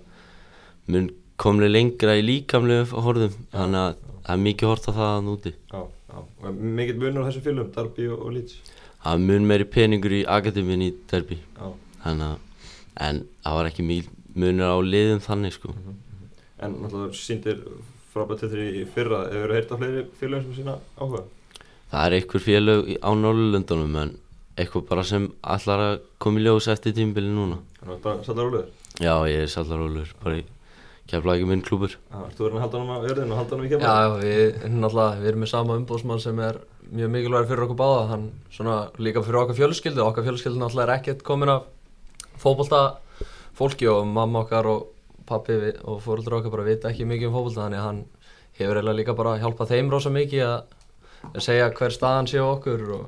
mun 0.92 1.10
komli 1.40 1.70
lengra 1.72 2.16
í 2.20 2.24
líkamlegu 2.26 3.02
horfðum 3.06 3.36
þannig 3.54 3.82
að 3.84 3.98
það 4.24 4.34
er 4.36 4.42
mikið 4.48 4.72
hort 4.72 4.88
að 4.90 4.98
það 5.00 5.12
að 5.12 5.26
núti 5.28 5.54
Já, 5.54 5.82
já. 5.84 6.18
Og 6.18 6.48
er 6.50 6.58
mikill 6.80 6.98
munur 7.02 7.24
á 7.24 7.28
þessum 7.28 7.46
félugum, 7.48 7.72
Darby 7.76 8.08
og, 8.08 8.20
og 8.24 8.34
Leeds? 8.38 8.58
Það 9.04 9.14
er 9.14 9.24
mun 9.28 9.48
meiri 9.50 9.70
peningur 9.76 10.16
í 10.16 10.24
akademíun 10.38 10.86
í 10.86 10.92
derbi 11.12 11.40
Já. 11.42 11.68
Þannig 12.04 12.28
að 12.30 13.08
en 13.08 13.24
það 13.44 13.58
var 13.58 13.72
ekki 13.72 13.88
mjög 13.90 14.10
munur 14.38 14.74
á 14.74 14.78
liðum 14.86 15.22
þannig 15.24 15.56
sko. 15.56 15.74
En 16.64 16.76
náttúrulega 16.82 17.18
síndir 17.18 17.64
frábært 18.14 18.44
til 18.44 18.52
því 18.52 18.68
í 18.78 18.84
fyrra. 18.94 19.24
Hefur 19.32 19.50
þú 19.50 19.58
heyrt 19.58 19.72
af 19.74 19.82
fleiri 19.82 20.04
félugum 20.20 20.46
sem 20.46 20.60
sína 20.60 20.76
áhuga? 21.00 21.24
það 21.94 22.06
er 22.08 22.16
einhver 22.18 22.42
félög 22.42 22.88
á 23.06 23.10
Norrlundunum 23.14 23.98
en 24.02 24.12
eitthvað 24.58 24.86
bara 24.90 25.04
sem 25.06 25.28
allar 25.56 25.84
að 25.84 25.96
koma 26.22 26.42
í 26.42 26.46
ljós 26.46 26.68
eftir 26.74 26.96
tímbili 26.98 27.30
núna. 27.30 27.60
Þannig 27.80 27.96
að 27.96 28.04
bara 28.06 28.26
sallar 28.26 28.48
rólegur. 28.50 28.72
Já, 29.02 29.14
ég 29.30 29.44
er 29.44 29.52
sallarólur, 29.54 30.14
bara 30.24 30.40
í 30.40 30.44
kefla 31.12 31.36
ekki 31.36 31.48
minn 31.50 31.64
Já, 31.64 32.20
Ertu 32.24 32.46
verið 32.46 32.58
að 32.58 32.64
halda 32.64 32.80
hann 32.80 32.94
á 32.94 33.06
jörðinu 33.08 33.34
og 33.34 33.40
halda 33.42 33.56
hann 33.58 33.66
í 33.66 33.70
Já, 33.70 33.74
kemla? 33.74 34.20
við, 34.22 34.64
náttúrulega, 34.72 35.20
við 35.20 35.30
erum 35.32 35.44
með 35.44 35.52
sama 35.52 35.78
umbóðsmann 35.80 36.24
sem 36.24 36.40
er 36.40 36.60
mjög 36.94 37.14
mikilvægur 37.14 37.50
fyrir 37.50 37.66
okkur 37.68 37.80
báða. 37.80 38.04
Hann 38.14 38.26
svona 38.54 38.78
líka 38.98 39.24
fyrir 39.26 39.42
okkar 39.44 39.60
fjölskyldu. 39.60 40.04
Okkar 40.06 40.28
fjölskyldu 40.28 40.62
náttúrulega 40.62 40.88
er 40.88 40.96
ekkert 40.98 41.24
komin 41.28 41.52
af 41.54 41.68
fótbolta 42.42 42.82
fólki 43.58 43.90
og 43.92 44.08
mamma 44.08 44.44
okkar 44.44 44.70
og 44.72 44.88
pappi 45.30 45.58
og 45.84 46.02
fóröldur 46.04 46.40
okkar 46.40 46.54
bara 46.56 46.68
vita 46.68 46.92
ekki 46.92 47.08
mikið 47.10 47.30
um 47.30 47.36
fótbolta 47.38 47.66
þannig 47.66 47.82
að 47.82 47.88
hann 47.90 48.02
hefur 48.60 48.80
eiginlega 48.80 49.00
líka 49.00 49.18
bara 49.18 49.38
hjálpað 49.42 49.74
þeim 49.74 49.92
rosa 49.94 50.12
mikið 50.14 50.44
að 50.48 51.44
segja 51.44 51.70
hver 51.74 51.94
staðan 51.96 52.28
sé 52.30 52.42
á 52.42 52.48
okkur 52.48 52.84
og, 52.98 53.06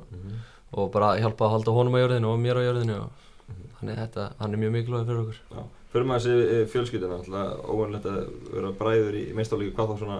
og 0.72 0.90
bara 0.94 1.16
hjálpa 1.20 1.46
að 1.46 1.56
halda 1.56 1.74
honum 1.76 1.98
á 1.98 2.02
jörðinu 2.02 2.32
og 2.32 2.40
mér 2.42 2.60
á 2.60 2.66
jörðinu 2.66 3.00
og 3.04 3.24
þannig 3.78 3.92
að 3.92 4.00
þetta, 4.02 4.28
hann 4.40 4.54
er 4.56 4.62
mjög 4.62 4.72
mikilvægur 4.78 5.06
fyrir 5.10 5.22
okkur. 5.24 5.42
Já. 5.52 5.75
Fyrir 5.96 6.08
maður 6.10 6.26
þessi 6.26 6.64
fjölskyldina, 6.74 7.16
alltaf 7.22 7.70
óvanlegt 7.72 8.08
að 8.10 8.18
vera 8.52 8.72
bræður 8.76 9.16
í 9.16 9.22
meistáleiku, 9.36 9.72
hvað 9.78 9.94
þá 9.94 10.02
svona 10.02 10.18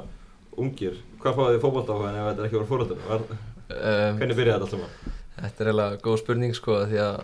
ungir. 0.57 0.97
Hvað 1.21 1.37
fáið 1.37 1.59
þið 1.59 1.91
hann 2.07 2.17
ef 2.17 2.29
þetta 2.31 2.47
ekki 2.47 2.57
voru 2.57 2.69
fóröldinu? 2.71 3.41
um, 3.77 4.21
Hvernig 4.21 4.39
byrjaði 4.39 4.55
þetta 4.55 4.65
allt 4.65 4.73
saman? 4.73 5.15
Þetta 5.37 5.63
er 5.63 5.71
eiginlega 5.71 6.01
góð 6.07 6.19
spurning 6.23 6.57
sko 6.57 6.79
því 6.89 7.01
að 7.05 7.17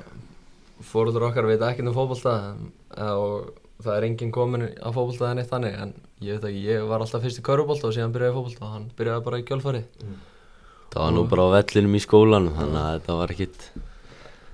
fóröldur 0.84 1.26
okkar 1.28 1.48
veit 1.48 1.62
ekki 1.64 1.84
um 1.86 1.94
fótbolta 1.96 2.34
og 3.14 3.52
það 3.82 3.94
er 3.96 4.06
enginn 4.08 4.34
komin 4.34 4.66
á 4.68 4.88
fótbolta 4.92 5.30
en 5.30 5.40
eitt 5.42 5.52
þannig 5.52 5.78
en 5.78 5.94
ég 6.22 6.36
veit 6.36 6.50
ekki, 6.50 6.64
ég 6.66 6.84
var 6.90 7.04
alltaf 7.04 7.24
fyrst 7.24 7.40
í 7.40 7.46
körubólta 7.46 7.88
og 7.88 7.96
síðan 7.96 8.12
byrjaði 8.14 8.36
fótbolta 8.36 8.66
og 8.66 8.74
hann 8.76 8.90
byrjaði 8.98 9.26
bara 9.28 9.40
í 9.40 9.46
kjölfari 9.48 9.82
Það 10.92 11.00
var 11.00 11.14
nú 11.16 11.24
bara 11.30 11.46
á 11.48 11.54
vellinum 11.56 11.96
í 11.96 12.02
skólanum 12.04 12.58
þannig 12.58 12.82
að 12.82 12.92
þetta 12.98 13.18
var 13.22 13.32
ekkit 13.32 13.66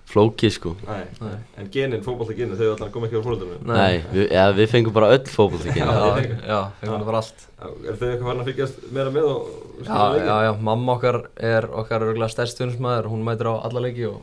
flókið 0.08 0.52
sko. 0.54 0.72
Nei. 0.86 1.02
Nei. 1.20 1.34
En 1.60 1.68
genin, 1.72 2.02
fótbolta 2.04 2.36
genin, 2.36 2.56
þau 2.58 2.70
allar 2.74 2.92
kom 2.94 3.04
ekki 3.06 3.20
á 3.20 3.22
fóröldinu? 3.26 3.58
Nei, 3.68 3.98
við, 4.12 4.24
ja, 4.32 4.46
við 4.56 4.70
fengum 4.72 4.94
bara 4.96 5.10
öll 5.16 5.24
fótboltakinn 5.28 5.84
Já, 5.84 6.38
Já, 6.48 6.58
fengum 6.80 7.04
bara 7.08 7.20
allt. 7.22 7.44
Er 7.58 7.98
þau 7.98 8.06
eitthvað 8.08 8.28
farin 8.30 8.42
að 8.44 8.50
fylgjast 8.50 8.86
meira 8.94 9.12
með 9.14 9.28
og 9.32 9.50
Já, 9.84 10.00
já, 10.16 10.34
já, 10.48 10.52
mamma 10.70 10.94
okkar 10.96 11.20
er 11.50 11.68
okkar 11.82 12.06
örgulega 12.06 12.32
stærst 12.32 12.62
vinsmæður, 12.62 13.10
hún 13.12 13.26
mætir 13.26 13.50
á 13.52 13.54
alla 13.58 13.82
leiki 13.84 14.08
og, 14.08 14.22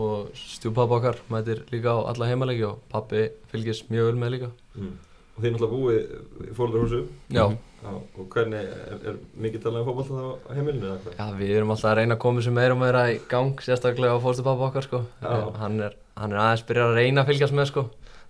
og 0.00 0.32
stjúpappa 0.36 0.98
okkar 0.98 1.22
mætir 1.32 1.62
líka 1.72 1.94
á 1.94 1.98
alla 2.10 2.30
heimaleiki 2.30 2.66
og 2.68 2.82
pappi 2.92 3.28
fylgist 3.52 3.88
mjög 3.92 4.10
vel 4.10 4.20
með 4.24 4.36
líka. 4.36 4.50
Mm. 4.74 4.98
Og 5.40 5.44
þið 5.46 5.54
náttúrulega 5.54 5.72
búið 5.72 6.50
í 6.50 6.54
fóröldarhúsu? 6.58 6.98
Já, 7.32 7.44
Já, 7.80 7.88
og 7.96 8.26
hvernig, 8.28 8.60
er, 8.60 8.98
er 9.08 9.14
mikið 9.40 9.62
talað 9.64 9.80
um 9.80 9.86
fótbolta 9.88 10.12
þá 10.12 10.24
á 10.36 10.50
heimilinu 10.52 10.84
eða 10.84 10.96
hvað? 11.00 11.14
Já, 11.16 11.36
við 11.38 11.52
erum 11.56 11.70
alltaf 11.72 11.88
að 11.88 11.94
reyna 11.96 12.16
að 12.18 12.20
koma 12.26 12.42
sem 12.44 12.56
meira 12.58 12.74
og 12.74 12.80
meira 12.82 13.04
í 13.08 13.14
gang, 13.30 13.62
sérstaklega 13.64 14.18
á 14.20 14.20
fórstupappa 14.20 14.66
okkar 14.66 14.84
sko. 14.84 15.00
Já. 15.24 15.32
Hann 15.62 15.80
er, 15.86 15.96
hann 16.20 16.34
er 16.36 16.42
aðeins 16.42 16.66
byrjað 16.68 16.90
að 16.92 17.00
reyna 17.00 17.24
að 17.24 17.32
fylgjast 17.32 17.56
með 17.56 17.70
sko. 17.70 17.86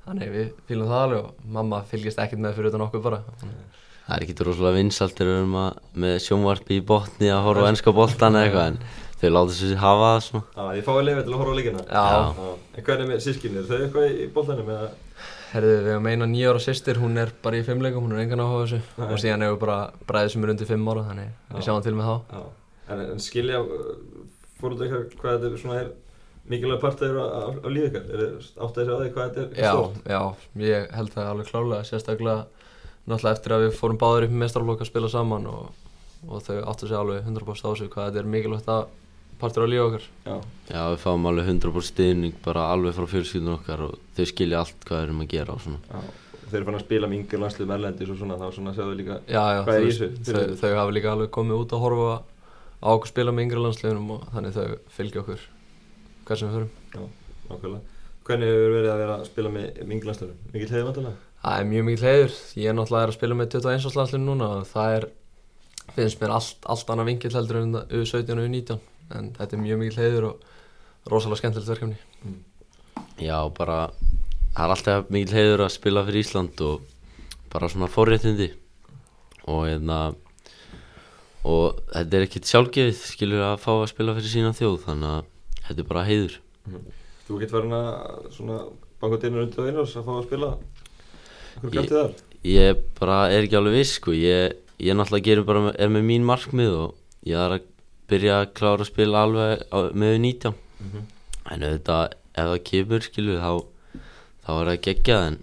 Þannig 0.06 0.30
við 0.36 0.46
fylgjum 0.70 0.92
það 0.92 1.02
alveg 1.08 1.26
og 1.26 1.50
mamma 1.58 1.82
fylgjast 1.90 2.22
ekkert 2.22 2.44
með 2.46 2.54
fyrir 2.60 2.70
utan 2.70 2.86
okkur 2.86 3.04
bara. 3.08 3.20
Það 3.42 4.14
er 4.14 4.26
ekkit 4.28 4.46
rosalega 4.46 4.78
vinsalt 4.78 5.18
þegar 5.18 5.32
við 5.32 5.40
erum 5.40 5.58
að, 5.64 5.82
með 6.06 6.16
sjónvarpi 6.28 6.78
í 6.78 6.86
botni 6.86 7.34
að 7.34 7.44
horfa 7.48 7.68
ennska 7.74 7.94
boltan 7.98 8.38
eða 8.38 8.46
eitthvað 8.46 8.70
en 8.70 8.80
þau 9.20 9.28
láta 9.34 9.58
sér 9.58 9.76
hafa 9.82 10.08
það 10.14 10.24
svona 10.28 10.46
Já, 10.54 10.78
ég 10.78 10.86
fáið 10.86 11.04
leifið 11.10 11.26
til 11.26 11.34
að 11.34 11.42
horfa 11.42 11.52
á 11.52 11.58
leikina. 11.58 11.84
Já. 11.90 12.50
En 12.78 12.86
hvernig 12.86 13.10
með 13.10 13.22
sískinni, 13.26 13.60
er 13.60 13.68
þau 13.68 13.78
eitthvað 13.82 14.14
í 14.14 14.28
boltanum 14.34 14.72
eða? 14.78 14.90
Herðu, 15.50 15.70
við 15.82 15.88
hefum 15.94 16.06
eina 16.10 16.26
nýjára 16.30 16.60
sýstir, 16.62 17.00
hún 17.02 17.18
er 17.18 17.32
bara 17.42 17.58
í 17.58 17.64
fimmleikum, 17.66 18.04
hún 18.06 18.14
er 18.14 18.22
engan 18.24 18.42
áhuga 18.44 18.66
þessu. 18.68 18.80
Nei. 19.00 19.06
Og 19.08 19.18
síðan 19.22 19.42
hefur 19.46 19.58
bara 19.64 19.78
bræðið 20.06 20.34
sem 20.34 20.44
er 20.46 20.52
undir 20.54 20.68
fimm 20.68 20.90
ára, 20.92 21.02
þannig 21.08 21.26
Já. 21.32 21.56
við 21.56 21.66
sjáum 21.66 21.82
til 21.86 21.94
með 21.98 22.10
þá. 22.10 22.36
Já. 22.36 22.44
En, 22.90 23.02
en 23.14 23.24
skilja 23.24 23.58
fóröldar 24.60 24.86
eitthvað 24.86 25.18
hvað 25.22 25.36
þetta 25.40 25.50
er 25.50 25.62
svona 25.64 25.80
er 25.80 25.90
mikilvæg 26.50 26.80
partur 26.82 27.18
af, 27.22 27.34
af, 27.40 27.68
lífið 27.70 27.90
ykkar? 27.90 28.06
Er 28.10 28.22
þið 28.22 28.48
átt 28.66 28.80
að 28.82 28.90
á 28.90 28.96
því 29.00 29.10
hvað 29.16 29.28
þetta 29.28 29.42
er 29.42 29.60
Já, 29.64 29.72
stórt? 29.74 30.00
já, 30.14 30.22
ég 30.70 30.88
held 30.98 31.12
það 31.14 31.30
alveg 31.32 31.50
klálega, 31.50 31.88
sérstaklega 31.90 32.38
náttúrulega 33.10 33.36
eftir 33.36 33.54
að 33.56 33.64
við 33.66 33.76
fórum 33.78 34.00
báður 34.00 34.26
upp 34.26 34.34
í 34.34 34.40
mestrarflokk 34.44 34.82
að 34.84 34.90
spila 34.90 35.10
saman 35.12 35.46
og, 35.50 35.68
og 36.28 36.42
þau 36.46 36.56
áttu 36.72 36.90
sig 36.90 36.98
alveg 36.98 37.22
100% 37.26 37.70
á 37.70 37.72
sig 37.78 37.92
hvað 37.92 38.10
þetta 38.10 38.22
er 38.22 38.32
mikilvægt 38.34 38.70
að 38.74 38.82
partur 39.40 39.64
á 39.64 39.68
lífi 39.70 39.82
okkar. 39.84 40.08
Já. 40.26 40.34
Já, 40.70 40.82
við 40.92 40.98
fáum 41.04 41.28
alveg 41.30 41.48
100% 41.50 41.88
stuðning 41.90 42.40
bara 42.44 42.66
alveg 42.74 42.96
frá 42.96 43.06
fjölskyldun 43.10 43.54
okkar 43.58 43.84
og 43.88 43.94
þau 44.16 44.26
skilja 44.30 44.60
allt 44.62 44.84
hvað 44.88 45.00
við 45.00 45.06
erum 45.08 45.22
að 45.24 45.30
gera 45.34 45.54
og 45.56 45.62
svona 45.64 45.80
Já. 45.90 46.10
Þeir 46.50 46.58
eru 46.58 46.66
fann 46.66 46.78
að 46.80 46.82
spila 46.82 47.08
með 47.10 47.18
yngur 47.20 47.40
landslið 47.44 47.72
erlendis 47.76 48.10
og 48.10 48.16
svona, 48.18 48.36
þá 48.40 48.46
svona 48.56 48.72
sjáðu 48.74 48.94
líka 48.98 49.16
Já, 49.30 49.42
já, 49.54 49.60
Hvað 49.62 49.76
er 49.76 49.84
í 49.84 49.90
þessu? 49.90 50.08
Þau, 50.26 50.54
þau 50.58 50.72
hafa 50.80 50.94
líka 50.96 51.12
alveg 51.12 51.30
komið 51.36 51.60
út 51.62 51.74
að 51.76 51.82
horfa 51.84 52.16
á 52.80 52.88
okkur 52.90 53.10
spila 53.12 53.34
með 53.36 53.44
yngri 53.46 53.62
landsliðunum 53.62 54.10
og 54.16 54.24
þannig 54.34 54.56
þau 54.56 54.66
fylgja 54.96 55.22
okkur 55.22 55.44
hvað 56.26 56.40
sem 56.40 56.50
við 56.50 56.56
förum. 56.56 57.08
nákvæmlega. 57.50 57.80
Hvernig 58.26 58.50
hefur 58.50 58.74
verið 58.76 58.90
að 58.90 59.00
vera 59.04 59.14
að 59.20 59.24
spila 59.30 59.52
með 59.54 59.80
yngur 59.86 60.10
landsliðum? 60.10 60.42
Mikið 60.54 60.74
heiði 60.74 60.86
vantilega? 60.88 61.16
Það 61.40 61.60
er 61.60 61.68
mjög 61.70 61.86
mikið 61.88 62.06
heiður. 62.10 62.34
Ég 62.60 62.70
er 62.70 62.76
náttúrulega 62.76 63.06
er 63.06 63.12
að 63.12 63.18
spila 63.20 63.38
með 63.38 63.48
21 63.54 63.86
árs 63.88 63.98
landsliðinu 64.00 64.28
núna 64.30 64.48
og 64.58 64.66
það 64.70 64.96
er, 64.98 65.06
finnst 65.96 66.20
mér 66.20 66.34
allt, 66.36 66.66
allt 66.74 66.92
annað 66.94 67.08
vingill 67.10 67.34
heldur 67.38 67.60
en 67.62 67.78
U17 67.86 68.34
og 68.34 68.48
U19 68.50 68.80
en 69.16 69.32
þetta 69.36 69.56
er 69.56 69.62
mjög 69.64 69.80
mikið 69.82 70.00
heiður 70.04 70.26
og 70.30 71.10
rosalega 71.10 71.40
skemmtilegt 71.40 71.70
verkefni. 71.72 71.98
Já, 73.20 73.36
bara 73.56 73.78
það 74.54 74.64
er 74.64 74.74
alltaf 74.74 75.10
mikil 75.12 75.36
heiður 75.38 75.64
að 75.66 75.74
spila 75.76 76.04
fyrir 76.06 76.24
Ísland 76.24 76.60
og 76.66 76.82
bara 77.52 77.68
svona 77.72 77.88
forréttindi. 77.90 78.50
Og 79.50 79.64
hérna 79.66 80.00
og 81.48 81.78
þetta 81.94 82.18
er 82.18 82.26
ekkert 82.26 82.48
sjálfgefið 82.50 82.98
skilur 83.14 83.44
að 83.46 83.60
fá 83.62 83.70
að 83.78 83.88
spila 83.94 84.14
fyrir 84.18 84.32
sína 84.34 84.52
þjóð 84.56 84.78
þannig 84.84 85.14
að 85.14 85.30
þetta 85.68 85.80
er 85.84 85.88
bara 85.92 86.06
heiður. 86.08 86.34
Þú 87.26 87.38
getur 87.40 87.56
verið 87.60 87.76
að 87.78 88.26
svona 88.36 88.58
banka 89.00 89.20
dyrnur 89.22 89.46
undir 89.46 89.62
og 89.62 89.70
einars 89.70 89.94
að 89.96 90.08
fá 90.08 90.12
að 90.18 90.26
spila? 90.28 90.50
Hvað 91.60 91.70
Ég- 91.70 91.78
gæti 91.80 91.96
þar? 91.96 92.12
Ég 92.50 92.82
bara 93.00 93.16
er 93.32 93.44
ekki 93.46 93.56
alveg 93.58 93.74
viss 93.80 93.94
sko. 93.98 94.12
Ég, 94.16 94.54
ég 94.80 94.96
náttúrulega 94.96 95.24
gerir 95.30 95.44
bara 95.48 95.72
er 95.78 95.88
með 95.92 96.04
mín 96.08 96.24
markmið 96.28 96.76
og 96.76 96.94
ég 97.28 97.36
er 97.36 97.56
að 97.58 97.66
byrja 98.10 98.36
að 98.42 98.52
klára 98.58 98.84
að 98.84 98.90
spila 98.90 99.24
alveg 99.26 99.64
á, 99.70 99.78
með 99.94 100.18
19 100.20 100.54
Mhm. 100.80 101.02
en 101.50 101.62
auðvitað 101.66 102.12
ef 102.34 102.46
það 102.50 102.62
kemur 102.70 103.00
skilur 103.06 103.40
þá 103.40 103.50
þá 104.46 104.50
er 104.60 104.66
það 104.70 104.80
geggjað 104.86 105.26
en 105.30 105.38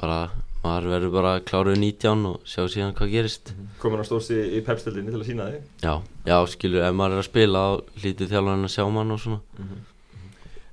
bara 0.00 0.18
maður 0.62 0.88
verður 0.92 1.12
bara 1.14 1.32
að 1.38 1.44
klára 1.48 1.72
við 1.72 1.78
19 1.82 2.26
og 2.28 2.40
sjá 2.44 2.62
síðan 2.68 2.94
hvað 2.98 3.10
gerist. 3.12 3.52
Komin 3.80 4.00
að 4.02 4.08
stórst 4.10 4.30
í, 4.34 4.38
í 4.58 4.60
pepstildinni 4.66 5.10
til 5.14 5.20
að 5.22 5.28
sína 5.30 5.46
þig? 5.52 5.62
Já, 5.82 5.94
já 6.26 6.36
skilur 6.50 6.82
ef 6.88 6.94
maður 6.98 7.12
er 7.18 7.22
að 7.22 7.28
spila 7.30 7.58
þá 7.58 8.02
hlítið 8.02 8.32
þjálfarinn 8.32 8.66
að 8.68 8.74
sjá 8.74 8.84
mann 8.92 9.10
og 9.14 9.20
svona. 9.22 9.40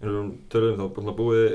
En 0.01 0.09
við 0.11 0.31
töluðum 0.51 0.81
þá 0.81 0.87
búin 0.95 1.11
að 1.13 1.19
búið 1.19 1.45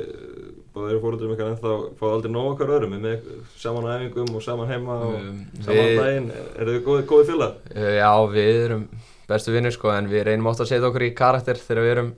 Báðir 0.71 0.93
eru 0.95 1.01
fóröldur 1.03 1.27
um 1.27 1.33
eitthvað 1.35 1.49
en 1.51 1.57
þá 1.59 1.71
fáðu 1.99 2.13
aldrei 2.15 2.31
nóg 2.31 2.45
okkar 2.53 2.71
öðrum 2.77 2.93
með 3.03 3.25
saman 3.59 3.87
á 3.91 3.99
æfingum 3.99 4.29
og 4.39 4.43
saman 4.45 4.69
heima 4.71 4.95
og 5.03 5.15
Um, 5.19 5.41
saman 5.67 5.81
við- 5.83 5.99
daginn. 5.99 6.29
Eru 6.63 6.71
þið 6.77 6.85
góði, 6.87 7.03
góði 7.11 7.27
félag? 7.27 7.57
Uh, 7.75 7.95
Já, 7.99 8.13
við 8.31 8.61
erum 8.65 8.85
bestu 9.31 9.55
vinnir 9.55 9.75
sko 9.75 9.93
en 9.95 10.11
við 10.11 10.27
reynum 10.29 10.51
átt 10.51 10.65
að 10.65 10.73
setja 10.73 10.91
okkur 10.91 11.07
í 11.07 11.15
karakter 11.17 11.61
þegar 11.61 11.87
við 11.87 11.95
erum 11.95 12.11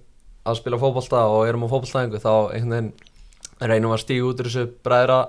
að 0.49 0.59
spila 0.59 0.81
fótbolta 0.83 1.23
og 1.31 1.45
erum 1.47 1.67
á 1.69 1.73
fótboltaðingu 1.73 2.23
þá 2.23 2.33
einhvern 2.57 2.73
veginn 2.73 3.71
reynum 3.71 3.93
við 3.93 3.99
að 3.99 4.03
stíga 4.03 4.29
út 4.29 4.43
úr 4.43 4.49
þessu 4.51 4.65
bræðra 4.83 5.21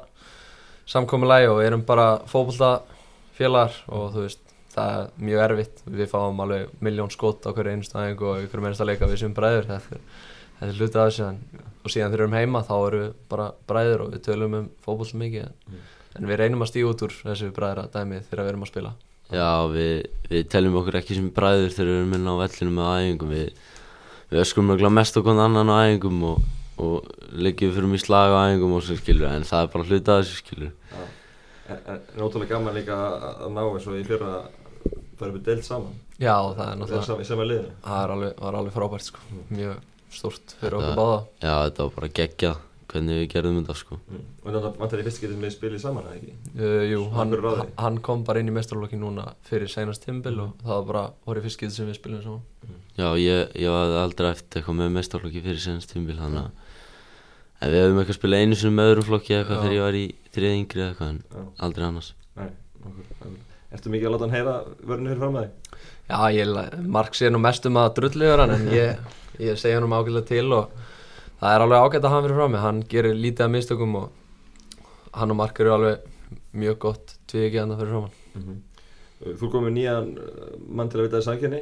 samkomulagi 0.90 1.52
og 1.52 1.62
erum 1.64 1.84
bara 1.88 2.08
fótboltafélagar 2.32 3.78
og 3.94 4.10
þú 4.16 4.26
veist 4.26 4.42
það 4.74 4.96
er 4.98 5.10
mjög 5.28 5.44
erfitt. 5.46 5.84
Við 5.86 6.10
fáum 6.10 6.42
alveg 6.44 6.72
miljón 6.84 7.14
skot 7.14 7.46
á 7.46 7.54
hverju 7.54 7.76
einustu 7.76 8.00
æfingu 8.00 8.30
og 8.32 8.48
ykkur 8.48 8.64
einasta 8.64 8.88
leika 8.88 9.10
við 9.10 9.22
sem 9.22 9.36
bræður. 9.38 9.70
Þetta 9.70 9.98
er, 10.00 10.04
þetta 10.60 10.72
er 10.72 10.80
hluti 10.80 11.02
af 11.02 11.10
þessu 11.12 11.28
og 11.84 11.94
síðan 11.94 12.14
þegar 12.14 12.24
við 12.24 12.24
erum 12.24 12.38
heima 12.40 12.66
þá 12.66 12.76
erum 12.80 13.04
við 13.04 13.16
bara 13.30 13.50
bræður 13.70 14.06
og 14.06 14.14
við 14.16 14.26
tölum 14.28 14.60
um 14.60 14.70
fótbolta 14.86 15.20
mikið 15.22 15.46
en, 15.46 15.82
en 16.18 16.30
við 16.30 16.40
reynum 16.42 16.66
að 16.66 16.72
stíga 16.74 16.94
út 16.94 17.06
úr 17.06 17.18
þessu 17.22 17.52
bræðra 17.56 17.90
dæmi 17.94 18.24
þegar 18.30 18.48
við 18.48 18.54
erum 18.54 18.66
að 18.66 18.72
spila 18.74 18.94
já, 19.32 19.48
við, 19.72 19.94
við 20.30 20.50
teljum 20.52 20.80
okkur 20.82 21.00
ekki 21.00 21.18
sem 21.20 21.30
bræður 21.36 21.72
þegar 21.76 21.92
við 21.92 22.00
erum 22.02 22.18
inn 22.18 22.28
á 22.28 22.36
vellinu 22.42 22.76
með 22.76 22.92
æfingum. 22.98 23.34
Við, 23.34 23.64
við 24.34 24.44
öskum 24.44 24.68
náttúrulega 24.70 24.98
mest 25.00 25.20
okkur 25.22 25.44
annan 25.46 25.72
á 25.72 25.78
æfingum 25.86 26.26
og, 26.32 26.44
og 26.84 27.14
leggjum 27.32 27.76
fyrir 27.78 27.92
mig 27.94 28.04
slag 28.04 28.34
á 28.36 28.40
æfingum 28.50 28.76
og 28.78 28.84
svo 28.84 28.98
skilur 29.00 29.30
en 29.30 29.48
það 29.48 29.68
er 29.68 29.72
bara 29.78 29.88
hluti 29.90 30.12
af 30.14 30.24
þessu 30.24 30.42
skilur 30.42 30.74
Já. 30.74 31.04
En, 31.74 32.02
ótrúlega 32.20 32.58
gaman 32.58 32.76
líka 32.76 32.98
að 32.98 33.54
ná 33.56 33.62
eins 33.64 33.88
og 33.88 33.96
í 33.96 34.04
fyrra 34.08 34.34
Það 35.14 35.28
eru 35.28 35.38
við 35.38 35.44
deilt 35.48 35.66
saman. 35.68 35.96
Já, 36.20 36.34
það 36.58 36.64
er 36.66 36.78
náttúrulega 36.82 37.24
í 37.24 37.58
Það 37.86 37.98
er 38.04 38.14
alveg, 38.16 38.32
var 38.44 38.58
alveg 38.60 38.74
frábært 38.76 39.06
sko. 39.08 39.22
Mjög 39.54 39.76
stórt 40.14 40.56
fyrir 40.60 40.74
Þetta- 40.74 40.90
okkur 40.90 41.00
báða. 41.00 41.20
Já, 41.44 41.54
þetta 41.64 41.84
var 41.86 41.94
bara 41.98 42.10
geggjað 42.20 42.58
hvernig 42.94 43.20
við 43.20 43.28
gerðum 43.34 43.60
þetta 43.60 43.76
sko. 43.80 43.98
Mm. 44.08 44.24
Og 44.44 44.50
þetta 44.50 44.72
vantar 44.80 45.02
í 45.02 45.06
fyrst 45.08 45.24
getið 45.24 45.42
með 45.42 45.54
spilið 45.56 45.84
saman, 45.84 46.08
eða 46.10 46.20
ekki? 46.20 46.36
uh, 46.60 46.84
Jú, 46.90 47.04
hann, 47.18 47.36
hann 47.82 48.00
kom 48.06 48.24
bara 48.28 48.44
inn 48.44 48.52
í 48.52 48.56
mestralokki 48.56 49.00
núna 49.02 49.32
fyrir 49.50 49.72
seinast 49.72 50.06
tímbil 50.06 50.36
og 50.46 50.54
það 50.64 50.76
var 50.78 50.90
bara 50.92 51.04
voru 51.28 51.44
fyrst 51.46 51.62
getið 51.62 51.78
sem 51.80 51.90
við 51.90 52.00
spilum 52.00 52.24
saman. 52.26 52.78
Já, 52.94 53.08
ég, 53.18 53.56
ég 53.58 53.74
hafði 53.74 54.02
aldrei 54.04 54.30
eftir 54.30 54.62
eitthvað 54.62 54.80
með 54.84 54.94
mestarflokki 55.00 55.42
fyrir 55.44 55.64
senast 55.64 55.90
tímbil 55.94 56.20
þannig 56.20 56.46
að 56.46 56.62
en 57.64 57.72
við 57.72 57.80
hefum 57.80 58.02
eitthvað 58.02 58.18
spilað 58.20 58.44
einu 58.44 58.60
sinni 58.60 58.76
með 58.78 58.90
öðrum 58.92 59.08
flokki 59.08 59.34
eða 59.34 59.42
eitthvað 59.44 59.64
þegar 59.64 59.76
ég 59.78 59.86
var 59.86 59.98
í 59.98 60.04
þriði 60.36 60.60
yngri 60.60 60.84
eða 60.84 60.90
eitthvað 60.92 61.12
en 61.14 61.50
aldrei 61.68 61.86
annars. 61.88 62.10
Nei, 62.38 62.50
okkur. 62.84 63.36
Ertu 63.74 63.94
mikið 63.94 64.08
að 64.10 64.14
láta 64.14 64.28
hann 64.28 64.36
heyra 64.36 64.56
vörinu 64.84 65.10
fyrir 65.14 65.22
fram 65.24 65.38
að 65.40 65.46
þig? 65.46 65.78
Já, 66.04 66.18
ég, 66.36 66.52
Mark 66.98 67.16
sé 67.18 67.32
nú 67.32 67.40
mest 67.42 67.66
um 67.70 67.80
að 67.82 67.94
drulluður 67.98 68.44
hann 68.44 68.56
en 68.58 68.68
ég, 68.74 69.14
ég 69.48 69.62
segja 69.62 69.80
hann 69.80 69.88
um 69.88 69.96
ágæðlega 69.96 70.30
til 70.30 70.46
og 70.60 70.76
það 71.44 71.54
er 71.58 71.66
alveg 71.68 71.86
ágætt 71.86 72.06
að 72.08 72.14
hafa 72.16 72.26
fyrir 72.28 72.38
fram 72.40 72.60
hann 72.64 72.84
gerir 72.92 73.18
lítið 73.20 73.46
af 73.48 73.52
mistökum 73.58 73.96
og 74.00 74.12
hann 75.20 75.34
og 75.36 75.40
Mark 75.44 75.60
eru 75.60 75.74
alveg 75.76 76.06
mjög 76.56 76.78
gott 76.86 77.18
tvið 77.28 77.48
ekki 77.50 77.60
hann 77.64 77.76
fyrir 77.80 77.98
fram 77.98 78.12
hann 78.38 78.62
Þú 79.24 79.48
komið 79.54 79.72
nýjan 79.78 80.08
uh, 80.20 80.54
mann 80.76 80.90
til 80.92 81.00
að 81.00 81.06
vita 81.06 81.20
það 81.22 81.26
sannkynni, 81.30 81.60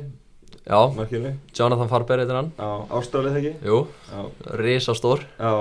Já, 0.66 0.78
markinu, 0.94 1.30
Jonathan 1.58 1.90
Farber 1.90 2.22
heitir 2.22 2.38
hann. 2.38 2.48
Ástralið 2.94 3.38
ekki? 3.38 3.52
Jú, 3.66 3.78
Já, 4.10 4.24
risastór. 4.62 5.22
Já, 5.38 5.52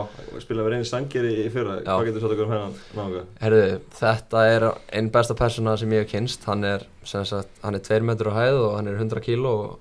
spilaði 0.42 0.64
við 0.66 0.72
reynir 0.74 0.88
sannkeri 0.88 1.34
í 1.44 1.50
fyrra, 1.52 1.76
Já. 1.80 1.90
hvað 1.92 2.08
getur 2.08 2.24
þú 2.24 2.30
okkur 2.30 2.46
um 2.46 2.54
hennan 2.54 2.74
náðunga? 2.96 3.22
Herðu, 3.42 3.62
þetta 4.00 4.42
er 4.54 4.66
einn 4.96 5.12
besta 5.14 5.36
persóna 5.38 5.76
sem 5.80 5.92
ég 5.96 6.04
hef 6.06 6.12
kynst 6.14 6.48
hann 6.48 6.64
er, 6.68 6.84
sagt, 7.04 7.52
hann 7.64 7.76
er 7.76 7.84
2 7.86 8.00
metur 8.08 8.32
á 8.32 8.34
hæð 8.40 8.60
og 8.64 8.74
hann 8.78 8.90
er 8.92 8.98
100 9.00 9.24
kíló 9.28 9.54
og 9.66 9.78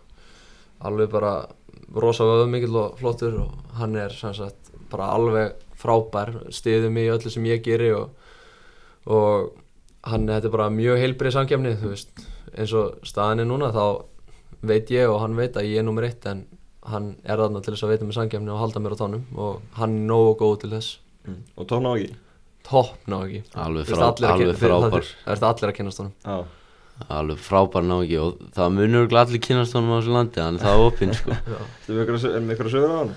alveg 0.85 1.09
bara 1.11 1.33
rosa 1.95 2.23
vöðumikill 2.27 2.75
og 2.79 2.99
flottur 2.99 3.39
og 3.43 3.73
hann 3.79 3.95
er 3.99 4.13
sem 4.15 4.33
sagt 4.37 4.69
bara 4.91 5.11
alveg 5.15 5.55
frábær 5.79 6.35
stiðið 6.53 6.91
mig 6.93 7.07
í 7.07 7.13
öllu 7.13 7.31
sem 7.33 7.47
ég 7.49 7.63
geri 7.65 7.91
og, 7.95 8.11
og 9.07 9.51
hann 10.09 10.27
þetta 10.29 10.49
er 10.49 10.55
bara 10.55 10.69
mjög 10.73 11.01
heilbrið 11.01 11.35
samkefni 11.35 11.75
þú 11.79 11.93
veist, 11.93 12.23
eins 12.55 12.73
og 12.77 12.99
staðan 13.07 13.43
er 13.43 13.49
núna 13.49 13.71
þá 13.75 13.83
veit 14.69 14.91
ég 14.91 15.09
og 15.09 15.21
hann 15.23 15.37
veit 15.39 15.57
að 15.59 15.69
ég 15.71 15.81
er 15.81 15.87
nummer 15.87 16.07
eitt 16.07 16.25
en 16.29 16.45
hann 16.89 17.13
er 17.23 17.39
þarna 17.39 17.61
til 17.63 17.73
þess 17.75 17.85
að 17.85 17.93
veita 17.93 18.07
mig 18.07 18.17
samkefni 18.17 18.51
og 18.53 18.59
halda 18.63 18.81
mér 18.83 18.95
á 18.95 19.01
tónum 19.01 19.23
og 19.37 19.61
hann 19.79 19.99
er 19.99 20.07
nógu 20.09 20.33
góð 20.39 20.55
til 20.63 20.71
þess. 20.73 20.97
Mm. 21.27 21.41
Og 21.59 21.67
tóna 21.69 21.91
á 21.91 21.95
ekki? 21.99 22.15
topp 22.69 23.07
ná 23.09 23.17
ekki 23.25 23.41
Alveg, 23.57 23.87
frá, 23.89 24.07
alveg 24.13 24.57
frábær. 24.59 25.05
Það- 25.09 25.33
ertu 25.33 25.47
allir 25.49 25.69
að 25.71 25.75
kynast 25.79 26.01
honum. 26.01 26.13
Já, 26.23 26.37
Alveg 27.07 27.39
frábær 27.39 27.85
ná 27.87 27.95
ekki 28.03 28.17
og 28.19 28.39
það 28.55 28.73
munur 28.75 29.13
allir 29.21 29.41
kynast 29.41 29.75
honum 29.77 29.95
á 29.95 29.97
þessu 30.01 30.13
landi 30.13 30.41
Þannig 30.41 30.63
það 30.65 30.75
er 30.75 30.85
opinn 30.85 31.13
sko. 31.15 31.35
Ertu 31.39 31.95
með 31.95 32.03
ykkur, 32.03 32.17
er 32.27 32.65
að 32.65 32.73
sögur 32.73 32.91
á 32.91 32.97
hann? 32.99 33.13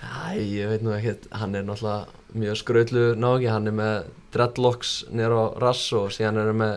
Æ, 0.00 0.40
ég 0.40 0.70
veit 0.70 0.84
nú 0.84 0.92
ekkert, 0.96 1.26
hann 1.36 1.56
er 1.56 1.64
náttúrulega 1.66 2.36
mjög 2.40 2.58
skrautlu 2.60 3.04
nági, 3.20 3.48
hann 3.50 3.68
er 3.68 3.76
með 3.76 4.10
dreadlocks 4.34 4.92
nýr 5.12 5.34
á 5.34 5.42
rass 5.60 5.90
og 5.96 6.12
síðan 6.14 6.40
er 6.40 6.50
hann 6.52 6.60
með 6.60 6.74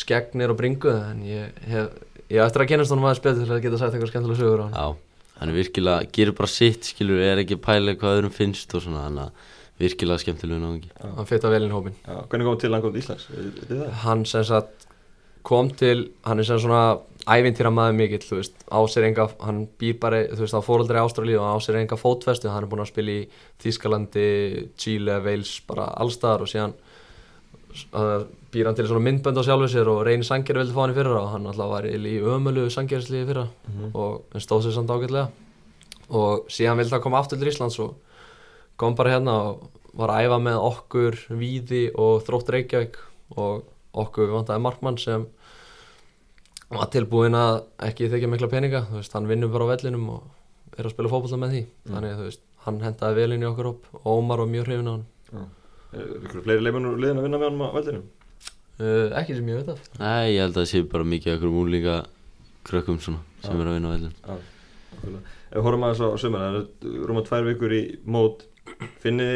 skegg 0.00 0.36
nýr 0.38 0.54
á 0.54 0.56
bringu 0.56 0.92
en 0.94 1.22
ég 1.26 1.62
hef, 1.68 1.96
ég 2.30 2.42
eftir 2.44 2.64
að 2.64 2.70
kynast 2.74 2.94
honum 2.94 3.08
aðeins 3.08 3.24
betur 3.24 3.48
til 3.48 3.56
að 3.56 3.64
geta 3.64 3.80
sagt 3.80 3.96
eitthvað 3.96 4.12
skemmtilega 4.12 4.40
sögur 4.40 4.62
á 4.62 4.66
hann 4.68 4.76
Já, 4.76 5.32
hann 5.40 5.52
er 5.52 5.58
virkilega, 5.58 6.10
gerir 6.16 6.36
bara 6.38 6.52
sitt 6.52 6.92
skilur, 6.92 7.20
er 7.24 7.42
ekki 7.42 7.58
að 7.58 7.64
pæla 7.66 7.96
hvað 8.00 8.20
öðrum 8.20 8.36
finnst 8.36 8.76
og 8.76 8.84
svona 8.86 9.08
Þannig 9.08 9.26
að 9.26 9.48
virkilega 9.80 10.20
skemmtilega 10.20 10.60
náungi. 10.60 10.90
Hann 11.00 11.28
fitta 11.28 11.50
vel 11.52 11.64
inn 11.64 11.72
í 11.72 11.74
hópin 11.74 11.96
Já, 12.04 12.20
hvernig 12.28 12.48
kom 12.48 12.60
til 12.60 12.70
að 12.70 12.76
hann 12.76 12.84
kom 12.84 12.94
til 12.94 13.02
Íslands? 13.02 13.28
Hann 14.04 14.24
sem 14.28 14.46
sagt 14.46 14.86
kom 15.42 15.70
til, 15.70 16.10
hann 16.26 16.38
er 16.38 16.44
sem 16.44 16.58
svona 16.60 16.98
ævintýra 17.30 17.70
maður 17.72 17.96
mikill, 17.98 18.24
þú 18.24 18.36
veist, 18.40 18.54
á 18.72 18.80
sér 18.90 19.06
enga 19.10 19.28
hann 19.44 19.66
býr 19.78 19.98
bara, 20.00 20.22
þú 20.32 20.40
veist, 20.44 20.56
á 20.56 20.60
fóröldri 20.64 20.98
Ástralíu 21.00 21.38
og 21.40 21.48
á 21.52 21.56
sér 21.62 21.78
enga 21.80 21.96
fótfestu, 22.00 22.48
hann 22.50 22.64
er 22.64 22.68
búinn 22.70 22.82
að 22.84 22.90
spila 22.92 23.12
í 23.12 23.28
Þískalandi, 23.62 24.26
Chile, 24.80 25.18
Wales 25.24 25.60
bara 25.68 25.86
allstaðar 26.00 26.44
og 26.46 26.50
síðan 26.50 26.74
uh, 27.94 28.24
býr 28.52 28.66
hann 28.70 28.78
til 28.78 28.88
svona 28.88 29.04
myndbönd 29.06 29.38
á 29.38 29.44
sjálfu 29.46 29.68
sér 29.70 29.90
og 29.92 30.00
reynir 30.08 30.26
sangeri 30.26 30.58
vildi 30.62 30.74
fá 30.74 30.82
hann 30.84 30.94
í 30.94 30.98
fyrra 30.98 31.20
og 31.22 31.28
hann 31.34 31.46
alltaf 31.50 31.70
var 31.70 31.86
í 31.86 32.16
ömölu 32.18 32.66
sangerisliði 32.72 33.28
fyrra 33.30 33.46
Mhm. 33.68 33.90
og 33.94 34.24
hann 34.32 34.42
stóð 34.42 34.64
sér 34.66 34.74
samt 34.74 34.90
ágætlega 34.90 35.28
og 36.10 36.48
síðan 36.50 36.80
vildi 36.80 36.90
hann 36.96 37.04
koma 37.04 37.20
aftur 37.22 37.38
til 37.38 37.48
Íslands 37.52 37.78
og 37.84 37.94
kom 38.80 38.96
bara 38.96 39.12
hérna 39.18 39.36
og 39.52 39.68
var 39.94 40.08
að 40.14 40.24
æfa 40.26 40.38
með 40.42 40.58
okkur, 40.66 41.16
Víði 41.30 41.84
og 41.98 42.22
Þrótt 42.26 42.50
Reykjavík 42.54 42.96
og 43.36 43.62
okkur 43.94 44.30
vantaði 44.34 44.62
markmann 44.64 44.98
sem 45.00 45.24
var 46.70 46.86
tilbúinn 46.94 47.34
að 47.34 47.56
ekki 47.88 48.08
þykja 48.12 48.28
mikla 48.30 48.48
peninga, 48.52 48.84
þú 48.90 49.00
veist, 49.00 49.14
hann 49.16 49.26
vinnur 49.30 49.50
bara 49.50 49.66
á 49.66 49.70
vellinum 49.72 50.04
og 50.14 50.78
er 50.78 50.86
að 50.86 50.94
spila 50.94 51.10
fótbolta 51.10 51.38
með 51.42 51.54
því. 51.56 51.62
Þannig 51.90 52.12
að 52.14 52.20
þú 52.20 52.26
veist, 52.28 52.44
hann 52.66 52.78
hendaði 52.84 53.18
vel 53.18 53.32
inn 53.34 53.42
í 53.42 53.48
okkur 53.50 53.68
hóp 53.72 53.88
og 53.98 54.06
Ómar 54.12 54.42
var 54.44 54.50
mjög 54.52 54.68
hrifin 54.68 54.90
á 54.90 54.94
hann 54.94 55.48
Er 55.90 56.10
ykkur 56.22 56.44
fleiri 56.44 56.62
liðin 56.62 56.86
að 56.86 57.24
vinna 57.26 57.38
með 57.40 57.46
hann 57.48 57.62
á 57.66 57.74
veldinum? 57.74 58.04
uh, 58.80 59.08
ekki 59.18 59.34
sem 59.36 59.48
ég 59.50 59.58
veit 59.58 59.72
af. 59.74 59.80
Nei, 59.98 60.36
ég 60.36 60.44
held 60.44 60.54
að 60.54 60.60
það 60.62 60.68
sé 60.70 60.82
bara 60.92 61.04
mikið 61.10 61.32
af 61.32 61.34
einhverjum 61.40 61.58
úlinga 61.64 61.96
krökkum 62.70 63.00
svona 63.02 63.24
sem 63.42 63.56
Já. 63.56 63.60
er 63.64 63.70
að 63.70 63.74
vinna 63.78 63.90
á 63.90 63.94
vellin 63.96 64.14
Já, 64.14 64.36
okkurlega. 64.94 65.22
Ef 65.50 65.56
við 65.58 65.66
horfum 65.66 65.86
aðeins 65.88 66.02
á 66.06 66.08
sumar, 66.22 66.44
það 66.46 66.92
er 66.94 67.08
rúma 67.10 67.24
tvær 67.26 67.48
vikur 67.48 67.74
í 67.74 67.80
mót, 68.06 68.44
finnið 69.02 69.32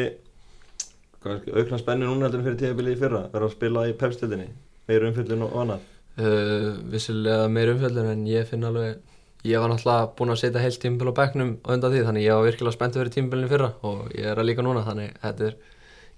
aukna 1.25 1.79
spennu 1.81 2.07
núna 2.09 2.27
heldur 2.27 2.39
en 2.41 2.45
fyrir 2.47 2.59
tíðabilið 2.61 2.95
í 2.95 3.01
fyrra, 3.01 3.21
verða 3.33 3.49
að 3.49 3.55
spila 3.57 3.83
í 3.89 3.93
pepstildinni, 3.99 4.47
meira 4.89 5.09
umfyllun 5.09 5.45
og 5.47 5.55
annað? 5.63 5.83
uh, 6.21 6.69
vissilega 6.93 7.47
meir 7.51 7.73
umfjöldun 7.73 8.11
en 8.13 8.25
ég 8.29 8.47
finn 8.47 8.63
alveg 8.63 8.97
ég 9.45 9.59
var 9.61 9.69
náttúrulega 9.69 10.09
búinn 10.17 10.31
að 10.33 10.39
setja 10.41 10.61
heilt 10.63 10.79
tímbil 10.81 11.11
á 11.11 11.17
bekknum 11.19 11.51
á 11.65 11.69
undan 11.75 11.91
því, 11.93 12.03
þannig 12.07 12.23
ég 12.25 12.33
var 12.39 12.45
virkilega 12.47 12.75
spenntið 12.77 13.01
fyrir 13.03 13.15
tímbilinu 13.17 13.49
fyrra 13.51 13.71
og 13.85 14.07
ég 14.15 14.25
er 14.31 14.39
að 14.41 14.47
líka 14.49 14.63
núna, 14.65 14.81
þannig 14.87 15.11
þetta 15.21 15.49
er 15.49 15.57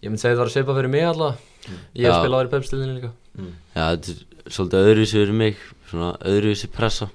ég 0.04 0.12
myndi 0.12 0.22
segja 0.22 0.36
þetta 0.36 0.44
var 0.44 0.52
að 0.52 0.56
svipa 0.56 0.76
fyrir 0.78 0.92
mig 0.94 1.04
allavega 1.08 1.78
ég 1.98 2.06
Já. 2.06 2.12
hef 2.12 2.20
spilað 2.22 2.38
á 2.38 2.40
þér 2.44 2.50
í 2.52 2.54
pepstildinu 2.58 2.98
líka 3.00 3.14
Mm. 3.38 3.52
Já, 3.76 3.84
þetta 3.94 4.14
er 4.14 4.52
svolítið 4.56 4.88
öðruvísi 4.88 5.18
fyrir 5.20 5.36
mig, 5.38 5.58
svona 5.92 6.08
öðruvísi 6.26 6.70
pressa 6.74 7.06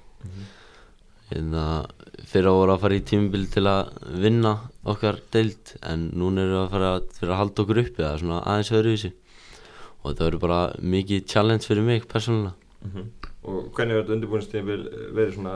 Hérna, 1.32 1.62
fyrir 2.30 2.48
að 2.50 2.58
voru 2.60 2.74
að 2.76 2.82
fara 2.84 2.98
í 2.98 3.04
tímabil 3.10 3.46
til 3.52 3.64
að 3.70 3.90
vinna 4.22 4.52
okkar 4.92 5.18
deild 5.34 5.74
En 5.82 6.10
núna 6.14 6.44
erum 6.44 6.54
við 6.56 6.62
að 6.64 6.70
fara 6.76 6.90
að, 6.96 7.08
fyrir 7.18 7.32
að 7.34 7.40
halda 7.42 7.62
okkur 7.64 7.82
það 7.96 8.08
er 8.12 8.22
svona 8.22 8.42
aðeins 8.46 8.72
öðruvísi 8.78 9.12
Og 10.02 10.10
þetta 10.10 10.24
verður 10.26 10.42
bara 10.42 10.60
mikið 10.82 11.26
challenge 11.30 11.68
fyrir 11.70 11.86
mig 11.86 12.08
persónulega 12.10 12.58
Mhm. 12.82 13.02
Og 13.46 13.68
hvernig 13.76 13.94
verður 13.94 14.14
undirbúinistíðabil 14.16 14.80
verið 15.14 15.34
svona 15.36 15.52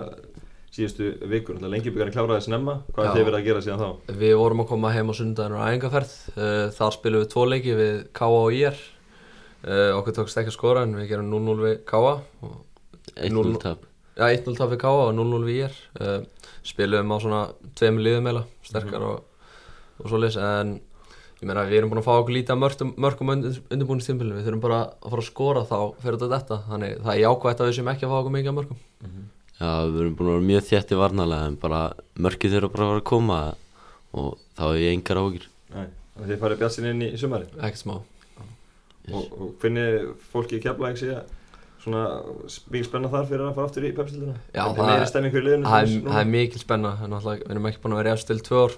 síðustu 0.77 1.09
vikur? 1.31 1.57
Lengi 1.63 1.91
byggjarni 1.91 2.15
kláraði 2.15 2.45
snemma, 2.47 2.75
hvað 2.95 3.09
er 3.09 3.17
þið 3.17 3.25
verið 3.27 3.39
að 3.39 3.47
gera 3.49 3.63
síðan 3.65 3.83
þá? 3.83 4.13
Við 4.21 4.35
vorum 4.39 4.63
að 4.63 4.69
koma 4.71 4.93
heim 4.95 5.11
á 5.11 5.15
sundaginn 5.19 5.57
og 5.57 5.65
æfingarferð 5.67 6.13
uh, 6.37 6.71
þar 6.77 6.95
spilum 6.95 7.25
við 7.25 7.31
tvo 7.35 7.45
leiki 7.51 7.75
við 7.79 7.97
K.A. 8.15 8.29
og 8.31 8.55
IR 8.55 8.79
uh, 8.79 9.99
okkur 9.99 10.17
tókst 10.21 10.39
ekki 10.39 10.53
að 10.53 10.59
skora 10.59 10.85
en 10.87 10.95
við 11.01 11.09
gerum 11.11 11.31
0-0 11.35 11.57
við 11.65 11.77
K.A. 11.91 12.15
og 12.47 12.57
1-0 13.17 13.35
Núll- 13.35 13.59
tap 13.63 13.83
Já, 14.17 14.31
1-0 14.33 14.57
tap 14.57 14.71
við 14.73 14.81
K.A. 14.81 14.93
og 15.11 15.15
0-0 15.17 15.45
við 15.45 15.59
IR 15.67 15.75
uh, 16.01 16.21
Spilum 16.65 17.11
á 17.13 17.17
svona 17.21 17.41
tveimur 17.77 18.05
liðum 18.07 18.29
eila 18.31 18.43
sterkar 18.65 19.03
og, 19.05 19.19
og 20.01 20.09
svoleiðis 20.09 20.39
en 20.41 20.71
ég 21.37 21.45
meina 21.45 21.67
við 21.69 21.83
erum 21.83 21.91
búin 21.93 22.01
að 22.01 22.07
fá 22.09 22.15
okkur 22.17 22.33
lítið 22.33 22.55
að 22.55 22.63
mörgum, 22.63 22.93
mörgum 23.05 23.33
undir, 23.35 23.59
undirbúinstimpilinu 23.69 24.39
við 24.39 24.47
þurfum 24.49 24.63
bara 24.65 24.79
að 24.89 25.11
fara 25.13 25.21
að 25.21 25.29
skora 25.29 25.65
þá 25.69 25.77
fyrir 26.01 26.17
þetta 26.23 26.41
þetta 26.41 26.57
þannig 26.71 26.97
það 27.03 27.13
er 27.13 27.21
jákvægt 27.27 27.61
að 27.61 27.69
við 27.69 27.77
séum 27.77 27.93
ekki 27.93 28.07
að 28.07 28.13
fá 28.15 28.19
okkur 28.23 28.35
mikið 28.39 28.51
að 28.53 28.59
mörgum 28.63 28.81
Já, 29.57 29.71
við 29.85 30.01
erum 30.01 30.17
búin 30.17 30.31
að 30.31 30.35
vera 30.37 30.49
mjög 30.51 30.67
þétti 30.71 31.01
varnalega 31.03 31.45
en 31.51 31.61
bara 31.61 31.83
mörkið 32.27 32.57
þurfa 32.57 32.73
bara 32.73 32.87
að 32.87 32.93
vera 32.95 33.05
að 33.05 33.09
koma 33.13 33.39
og 34.17 34.29
þá 34.57 34.65
hef 34.65 34.81
ég 34.81 34.97
engar 34.97 35.21
ágjur 35.21 35.47
Nei, 35.77 35.87
að 36.17 36.31
þið 36.33 36.43
farið 36.47 36.63
bjassin 36.65 36.89
inn 36.91 37.05
í 37.05 37.13
sumari 37.21 37.49
ekkert 37.57 37.83
smá. 37.85 37.97
Og, 39.07 39.25
og 39.37 39.53
í 41.87 41.93
keflæk 41.95 42.53
svona 42.53 42.71
mikið 42.73 42.89
spenna 42.89 43.09
þar 43.13 43.27
fyrir 43.31 43.45
að 43.47 43.55
fara 43.55 43.67
aftur 43.67 43.85
í 43.87 43.93
pepstildina? 43.97 44.35
Já, 44.55 44.63
Er 44.67 44.75
það- 44.77 44.91
er, 44.97 46.21
er 46.21 46.25
mikil 46.25 46.59
spenna. 46.61 46.97
Við 47.01 47.51
erum 47.51 47.67
ekki 47.67 47.81
búin 47.83 47.93
að 47.95 48.03
vera 48.03 48.13
efst 48.13 48.27
til 48.27 48.39
tvö 48.39 48.65
ár. 48.67 48.77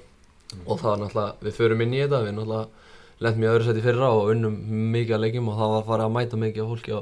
Og 0.67 0.79
það 0.81 0.93
er 0.93 1.01
náttúrulega, 1.05 1.33
við 1.43 1.53
förum 1.59 1.83
inn 1.83 1.93
í 1.95 2.03
þetta. 2.05 2.23
Við 2.25 2.35
náttúrulega 2.39 2.69
lendum 3.21 3.43
í 3.43 3.49
öðru 3.53 3.65
seti 3.65 3.81
fyrra 3.85 4.09
og 4.15 4.31
unnum 4.33 4.57
mikið 4.93 5.15
að 5.17 5.21
leikjum 5.25 5.49
og 5.49 5.57
það 5.59 5.73
var 5.75 5.87
farið 5.89 6.05
að 6.07 6.13
mæta 6.19 6.37
mikið 6.39 6.63
af 6.63 6.69
fólki 6.69 6.93
á 6.95 7.01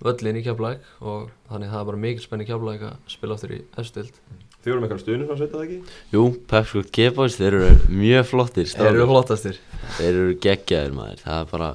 völlin 0.00 0.36
í 0.40 0.44
Keflæk 0.44 0.80
og 1.02 1.30
þannig 1.50 1.68
það 1.70 1.80
er 1.80 1.84
bara 1.84 1.96
mikil 1.96 2.22
spenni 2.24 2.44
í 2.44 2.48
Keflæk 2.48 2.80
að 2.86 2.94
spila 3.08 3.34
aftur 3.34 3.50
í 3.52 3.62
efstild 3.76 4.12
Þið 4.60 4.72
voru 4.72 4.80
með 4.80 4.86
eitthvað 4.90 5.02
stuðnum 5.02 5.28
frá 5.28 5.36
sveit 5.40 5.52
það 5.52 5.64
ekki? 5.64 5.78
Jú, 6.12 6.22
Pepsi 6.46 6.82
G-Boys, 6.92 7.36
þeir 7.36 7.54
eru 7.56 7.68
mjög 7.88 8.24
flottir 8.28 8.66
Þeir 8.68 8.88
eru 8.94 9.06
flottastir. 9.08 9.56
Þeir 9.98 10.10
eru 10.20 10.34
geggjaðir 10.36 10.92
maður, 10.92 11.18
það 11.24 11.40
er 11.40 11.46
bara 11.50 11.68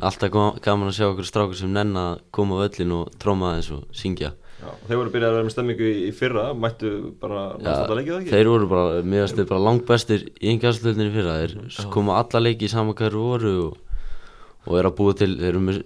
alltaf 0.00 0.30
gama- 0.34 0.58
gaman 0.64 0.88
að 0.90 0.96
sjá 0.98 1.06
okkur 1.12 1.26
strákur 1.28 1.56
sem 1.58 1.72
nenn 1.72 1.94
að 1.96 2.20
koma 2.32 2.58
á 2.58 2.68
völlin 2.68 2.92
og 2.98 3.10
tróma 3.18 3.52
aðeins 3.54 3.70
og 3.76 3.84
syngja. 3.92 4.32
Já, 4.58 4.66
og 4.74 4.84
þeir 4.88 4.98
voru 4.98 5.10
byrjað 5.14 5.28
að 5.30 5.36
vera 5.38 5.46
með 5.46 5.54
stemmingu 5.54 5.86
í, 5.86 5.98
í 6.08 6.12
fyrra, 6.18 6.44
mættu 6.58 6.88
bara 7.22 7.42
náttúrulega 7.62 7.98
leikið 7.98 8.12
það 8.14 8.22
ekki? 8.24 8.32
þeir 8.34 8.48
voru 8.50 8.68
bara, 8.72 9.02
meðast 9.06 9.36
þeir 9.38 9.48
bara 9.52 9.64
langt 9.68 9.84
bestir 9.86 10.24
í 10.42 10.48
engastöldinni 10.54 11.12
fyrra, 11.14 11.36
þeir 11.44 11.90
koma 11.94 12.16
alla 12.18 12.42
leiki 12.42 12.66
í 12.66 12.72
sama 12.72 12.94
hverju 12.98 13.22
voru 13.22 13.52
og, 13.68 13.76
og 14.66 14.78
eru 14.80 14.90
að 14.90 14.96
búa 14.98 15.14
til, 15.20 15.30
þeir 15.38 15.48
eru 15.52 15.62
með 15.68 15.78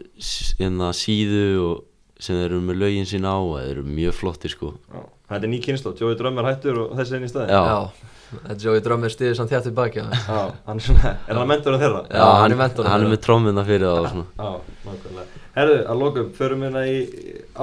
hérna 0.58 0.88
síðu 0.96 1.44
og 1.66 1.84
sem 2.22 2.36
þeir 2.38 2.48
eru 2.52 2.60
með 2.68 2.80
lögin 2.84 3.08
sín 3.10 3.26
á 3.26 3.34
og 3.34 3.56
þeir 3.58 3.70
eru 3.76 3.84
mjög 3.88 4.14
flottir 4.20 4.52
sko 4.54 4.72
Já, 4.92 5.00
þetta 5.32 5.46
er 5.48 5.50
ný 5.52 5.60
kynslu, 5.64 5.92
Jói 5.98 6.16
Drömmar 6.20 6.46
hættur 6.52 6.78
og 6.86 6.92
þessi 6.98 7.16
einn 7.18 7.26
í 7.26 7.30
staði? 7.32 7.50
Já. 7.52 8.10
Þetta 8.32 8.54
er 8.54 8.66
Jói 8.68 8.82
Drömmir 8.86 9.12
stiðið 9.12 9.34
samt 9.40 9.50
þjáttu 9.52 9.72
baki 9.76 10.00
Já, 10.00 10.06
Já, 10.28 10.42
hann 10.68 10.78
er 10.80 10.84
svona, 10.86 11.10
er 11.28 11.40
hann 11.40 11.50
mentor 11.50 11.74
af 11.76 11.82
þeirra? 11.82 12.02
Já, 12.14 12.26
hann 12.42 12.54
er 12.54 12.60
mentorinn 12.62 12.92
hann 12.92 13.00
er 13.02 13.04
þeirra. 13.06 13.14
með 13.16 13.22
trómminna 13.26 13.64
fyrir 13.68 13.86
það 13.88 13.98
og 13.98 14.08
svona 14.12 14.26
Já, 14.38 14.76
nákvæmlega. 14.86 15.40
Herðu, 15.56 15.74
að 15.92 15.98
lokum, 16.00 16.30
förum 16.38 16.62
hérna 16.64 16.82
í 16.88 16.96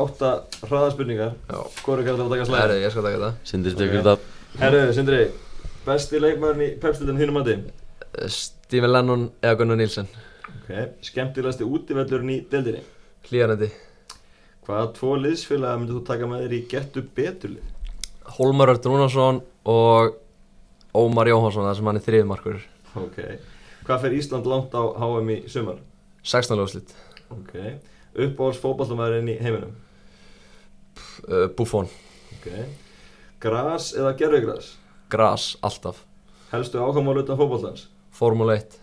átta 0.03 0.29
hraðaspurningar. 0.67 1.31
Já. 1.49 1.57
Hvor 1.81 1.97
er 2.03 2.05
kannski 2.05 2.25
að 2.25 2.33
taka 2.35 2.43
Herri, 2.43 2.51
slæði? 2.51 2.83
ég 2.83 2.93
skal 2.93 3.07
taka 3.07 3.17
þetta 3.23 3.49
Sindri 3.53 3.73
tekur 3.79 3.97
þetta 4.03 4.61
Herðu, 4.61 4.83
Sindri, 4.99 5.21
besti 5.87 6.21
leikmaðurinn 6.21 6.65
í 6.67 6.71
pepstildinu 6.83 7.23
þínum 7.23 7.39
mati? 7.39 7.55
Eh, 8.13 8.29
Stephen 8.29 8.93
Lennon 8.93 9.25
eða 9.41 9.57
Gunnar 9.63 9.79
Nílsen 9.81 10.11
Ok, 10.53 10.69
skemmtilegasti 11.09 11.65
útivellurinn 11.65 12.35
í 12.35 12.39
deildinni? 12.51 12.83
Hlýjarandi 13.29 13.71
Hvaða 14.69 14.89
tvo 14.93 15.15
liðsfélaga 15.17 15.79
myndir 15.81 15.95
þú 15.97 16.01
taka 16.05 16.27
með 16.29 16.41
þér 16.45 16.51
í 16.53 16.57
getu 16.69 17.01
betulið? 17.17 17.69
Hólmar 18.37 18.69
Örd 18.75 18.83
Rúnarsson 18.85 19.39
og 19.65 20.19
Ómar 20.93 21.29
Jóhansson 21.31 21.65
þar 21.65 21.77
sem 21.79 21.87
hann 21.89 21.97
er 21.97 22.05
þriðmarkur 22.05 22.59
Ok. 23.01 23.17
Hvað 23.87 24.03
fer 24.03 24.13
Ísland 24.19 24.45
langt 24.49 24.75
á 24.77 24.81
HM 25.01 25.31
í 25.33 25.37
sumar? 25.49 25.79
16. 26.21 26.53
lögslit 26.59 26.93
Ok. 27.33 27.55
Uppáhalds 28.13 28.61
fótballtamæðurinn 28.61 29.31
í 29.33 29.39
heiminum? 29.41 29.73
uh, 31.25 31.47
Buffon, 31.57 31.89
Ok. 32.37 32.51
Gras 33.41 33.89
eða 33.97 34.13
gerfugras? 34.19 34.75
Gras, 35.09 35.55
alltaf 35.65 36.03
Helstu 36.53 36.77
ákvæmál 36.81 37.23
utan 37.23 37.37
fótballtans? 37.41 37.87
Formule 38.13 38.59
1 38.61 38.77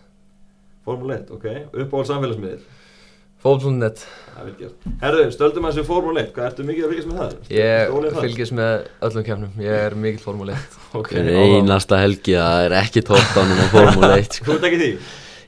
Formule 0.83 1.21
1, 1.21 1.31
ok. 1.35 1.47
Uppáhalds 1.85 2.11
samfélagsmiðil? 2.11 2.59
Gert. 4.57 4.73
Herðu, 5.01 5.23
stöldum 5.33 5.65
að 5.65 5.73
þessu 5.77 5.85
Formule 5.87 6.21
1, 6.23 6.31
hvað 6.35 6.47
ertu 6.49 6.65
mikið 6.67 6.83
að 6.85 6.91
fylgjast 6.93 7.09
með 7.09 7.19
það? 7.21 7.31
Ég 7.57 8.17
fylgist 8.21 8.53
með 8.57 8.73
öllum 9.07 9.25
kemnum 9.25 9.61
Ég 9.63 9.77
er 9.87 9.95
mikill 9.97 10.21
Formule 10.21 10.53
1 10.57 10.75
Ok, 10.99 11.09
Hver 11.13 11.29
áhugaverð. 11.31 11.55
einasta 11.61 11.99
helgi 12.01 12.35
það 12.37 12.65
er 12.67 12.75
ekki 12.81 13.03
tóttanum 13.07 13.61
á 13.61 13.67
Formule 13.73 14.11
1 14.21 14.37
sko. 14.37 14.45
Þú 14.51 14.57
ert 14.59 14.67
ekki 14.69 14.79
því? 14.83 14.89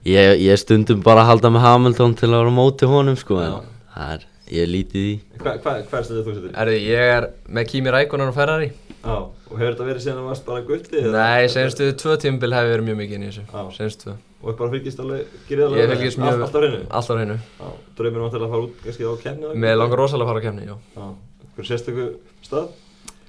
ég, 0.09 0.33
ég 0.47 0.61
stundum 0.63 1.03
bara 1.05 1.21
að 1.25 1.31
halda 1.33 1.51
með 1.53 1.65
Hamilton 1.67 2.15
til 2.17 2.29
að 2.31 2.37
vera 2.39 2.55
móti 2.55 2.89
honum 2.89 3.17
sko, 3.19 3.39
en 3.43 3.57
það 3.93 4.13
er, 4.15 4.25
ég 4.55 4.65
er 4.65 4.71
lítið 4.73 5.05
í 5.09 5.15
Hva, 5.43 5.53
hva, 5.61 5.73
hvað 5.85 5.97
er 5.99 6.07
stöldið 6.09 6.29
þú 6.29 6.35
setur? 6.39 6.53
Erði, 6.63 6.77
ég 6.89 7.13
er 7.19 7.27
með 7.59 7.67
Kimi 7.73 7.93
Rækonar 7.93 8.31
og 8.31 8.37
Ferrari 8.39 8.71
Já, 8.99 9.15
og 9.15 9.53
hefur 9.55 9.73
þetta 9.73 9.85
verið 9.87 10.03
síðan 10.03 10.17
að 10.19 10.25
varst 10.29 10.47
bara 10.47 10.63
gulli? 10.67 11.03
Nei, 11.13 11.47
senstu 11.51 11.85
tvö 12.01 12.17
tímbil 12.19 12.51
hef 12.55 12.67
ég 12.67 12.73
verið 12.73 12.89
mjög 12.89 12.99
mikið 12.99 13.15
inn 13.19 13.23
í 13.23 13.29
þessu. 13.31 13.61
Senstu 13.77 14.09
tvö 14.09 14.15
Og 14.39 14.55
bara 14.55 14.71
fylgist 14.71 14.99
alveg, 15.03 15.31
gerir 15.49 15.67
það 15.67 15.79
Ég 15.81 15.89
fylgist 15.93 16.19
mjög 16.21 16.43
Alltaf 16.45 16.61
reynu? 16.63 16.77
Alltaf 16.87 17.11
á 17.11 17.19
hreinu 17.19 17.35
Já, 17.39 17.71
draumir 17.97 18.21
um 18.21 18.27
að 18.29 18.35
fara 18.37 18.61
út 18.63 18.77
kannski 18.85 19.07
á 19.07 19.13
kemni 19.23 19.55
Mér 19.59 19.79
langar 19.79 19.99
rosalega 19.99 20.27
að 20.27 20.31
fara 20.31 20.39
að 20.39 20.45
kemni, 20.47 20.67
já 20.69 20.75
Já, 20.95 21.07
hver 21.55 21.67
sérstöku 21.67 22.05
stað? 22.45 22.69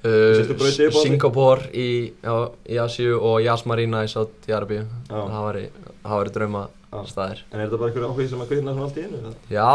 Uh? 0.00 0.90
Singapore 1.02 1.66
í, 1.76 1.88
í 2.14 2.78
Asíu 2.80 3.18
og 3.18 3.40
Yas 3.44 3.66
Marina 3.68 4.04
í 4.06 4.12
Saudi 4.12 4.54
Arabíu 4.54 4.85
Já. 4.85 5.18
Það 5.18 5.35
það 5.35 6.22
væri 6.22 6.35
drauma 6.38 6.62
Já. 6.62 6.79
Staðir 6.90 7.40
En 7.53 7.61
er 7.61 7.68
þetta 7.68 7.79
bara 7.81 7.90
einhver 7.90 8.07
áhugi 8.11 8.29
sem 8.33 8.40
að 8.42 8.48
kveikna 8.50 8.72
svona 8.74 8.87
allt 8.88 8.98
í 8.98 9.05
einu? 9.07 9.33
Já, 9.50 9.70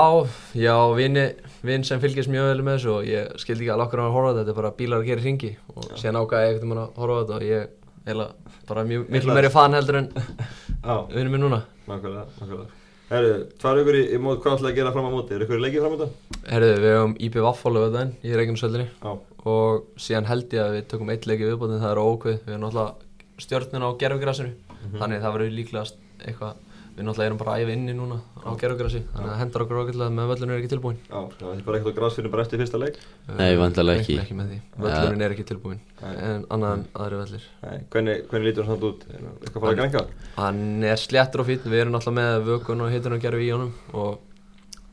já, 0.60 0.76
vini, 1.00 1.26
vinn 1.64 1.84
sem 1.88 2.00
fylgist 2.04 2.30
mjög 2.32 2.50
vel 2.52 2.64
með 2.68 2.78
þessu 2.80 2.92
og 2.98 3.08
ég 3.10 3.36
skildi 3.42 3.64
ekki 3.66 3.74
alveg 3.76 3.88
okkur 3.88 4.04
að 4.04 4.16
horfa 4.16 4.28
á 4.28 4.32
þetta, 4.34 4.42
þetta 4.44 4.54
er 4.56 4.60
bara 4.62 4.74
bílar 4.80 5.00
að 5.04 5.10
gera 5.10 5.22
í 5.24 5.28
ringi 5.30 5.52
og 5.76 5.84
Já. 5.90 5.96
síðan 6.04 6.20
ákvæði 6.22 6.46
ég 6.46 6.56
ekkert 6.56 6.66
um 6.68 6.74
að 6.76 7.00
horfa 7.00 7.16
á 7.16 7.22
þetta 7.22 7.38
og 7.40 7.46
ég 7.50 7.70
eiginlega 8.06 8.66
bara 8.70 8.84
mjög, 8.90 9.06
miklu 9.16 9.34
meiri 9.40 9.50
fan 9.54 9.78
heldur 9.80 10.00
en 10.02 10.10
vinnum 11.16 11.32
minn 11.38 11.46
núna. 11.48 11.62
nákvæmlega, 11.88 12.26
nákvæmlega 12.42 12.74
Herru, 13.06 13.34
tvær 13.62 13.78
ykkur 13.84 13.96
í, 14.00 14.04
í 14.16 14.18
mót, 14.18 14.40
hvað 14.42 14.56
ætlaði 14.58 14.72
að 14.74 14.78
gera 14.80 14.92
fram 14.96 15.06
á 15.06 15.12
móti? 15.14 15.36
Er 15.38 15.44
ykkur 15.46 15.60
leikið 15.62 15.84
fram 15.84 15.94
á 15.94 15.98
þetta? 16.02 16.40
Herðu, 16.50 16.70
við 16.82 16.94
hefum 16.96 17.12
IB 17.28 17.36
Vaffálu 17.46 17.82
auðvitaðin 17.84 18.14
í 18.26 18.32
Reykjanesöldinni 18.40 18.88
Já, 18.90 19.12
og 19.46 19.84
síðan 20.02 20.26
held 20.32 20.56
ég 20.58 20.64
að 20.64 20.74
við 20.74 20.88
tökum 20.90 21.12
eitt 21.14 21.28
leiki 21.30 21.46
viðbótið, 21.52 21.84
það 21.84 21.92
er 21.94 22.02
ókvið, 22.02 22.40
við 22.48 22.56
erum 22.56 22.64
náttúrulega 22.66 23.46
stjörnuna 23.46 23.92
á 23.94 23.98
gerfugrasinu, 24.02 24.56
Mhm. 24.86 24.98
þannig 25.02 25.22
það 25.22 25.36
verður 25.38 25.54
líklegast 25.60 25.96
eitthvað, 26.26 26.58
við 26.96 27.04
náttúrulega 27.04 27.28
erum 27.28 27.40
bara 27.42 27.56
æfa 27.60 27.74
inni 27.76 27.94
núna 27.96 28.18
á 28.40 28.50
gerfugrasi, 28.56 29.02
þannig 29.12 29.26
að 29.26 29.32
það 29.34 29.40
hendar 29.42 29.64
okkur 29.66 29.80
okkur 29.82 29.98
með 30.16 30.30
völlurinn 30.32 30.54
er 30.56 30.62
ekki 30.62 30.70
tilbúin. 30.72 31.00
já, 31.10 31.20
það 31.40 31.50
er 31.52 31.64
bara 31.66 31.80
ekkert 31.80 31.92
á 31.92 31.98
grasfinu 32.00 32.32
bara 32.32 32.46
eftir 32.46 32.62
fyrsta 32.62 32.80
leik 32.80 33.00
Nei, 33.36 33.50
væntanlega 33.60 34.04
ekki. 34.04 34.16
Ekki 34.22 34.38
með 34.38 34.54
því, 34.54 34.60
völlurinn 34.86 35.26
er 35.26 35.36
ekki 35.36 35.48
tilbúin, 35.50 35.82
en 36.08 36.46
annað 36.56 36.76
en 36.78 36.86
aðri 36.96 37.20
völlir. 37.20 37.50
Nei, 37.66 37.82
hvernig, 37.92 38.22
hvernig 38.32 38.48
lítur 38.48 38.70
hann 38.70 38.78
samt 38.78 38.88
út? 38.88 39.04
Er 39.12 39.26
eitthvað 39.26 39.60
að 39.60 39.66
fara 39.66 39.76
að 39.76 39.82
ganga? 39.82 40.06
Hann 40.40 40.88
er 40.88 41.04
sléttur 41.04 41.44
og 41.44 41.50
fínn, 41.52 41.68
við 41.68 41.84
erum 41.84 41.98
náttúrulega 41.98 42.22
með 42.22 42.48
vökun 42.52 42.86
og 42.86 42.96
hitun 42.96 43.18
og 43.18 43.26
gerfi 43.28 43.50
í 43.50 43.52
honum 43.52 43.74
og 43.92 44.20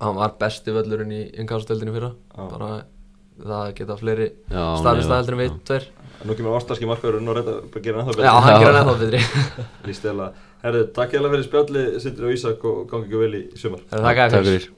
hann 0.03 0.19
var 0.19 0.35
besti 0.43 0.75
völlurinn 0.75 1.15
í 1.15 1.23
innkastastöldinni 1.39 1.95
fyrra, 1.95 2.15
Já. 2.35 2.47
bara 2.51 2.73
það 3.43 3.75
geta 3.79 3.97
fleiri 3.99 4.31
nei, 4.51 4.61
heldur 4.83 5.37
en 5.37 5.41
við, 5.41 5.53
já. 5.53 5.61
tveir. 5.71 5.91
Nú 6.23 6.37
kemur 6.39 6.55
ástarski 6.55 6.87
markaðurinn 6.87 7.31
og 7.33 7.39
reynda 7.39 7.55
að 7.65 7.79
gera 7.83 8.03
ennþá 8.03 8.23
Já, 8.23 8.33
hann 8.45 8.63
hann 8.63 8.77
ennþá 8.79 8.97
betri. 9.01 9.23
Herru, 10.63 10.85
takk 10.95 11.17
ég 11.17 11.23
alveg 11.23 11.35
fyrir 11.35 11.49
spjalli 11.49 11.83
Sindri 12.03 12.29
og 12.29 12.37
Ísak 12.37 12.69
og 12.71 12.85
gangi 12.91 13.09
ekki 13.09 13.25
vel 13.25 13.35
í 13.41 13.43
sumar. 13.59 13.83
Takk 13.91 14.23
fyrir 14.37 14.71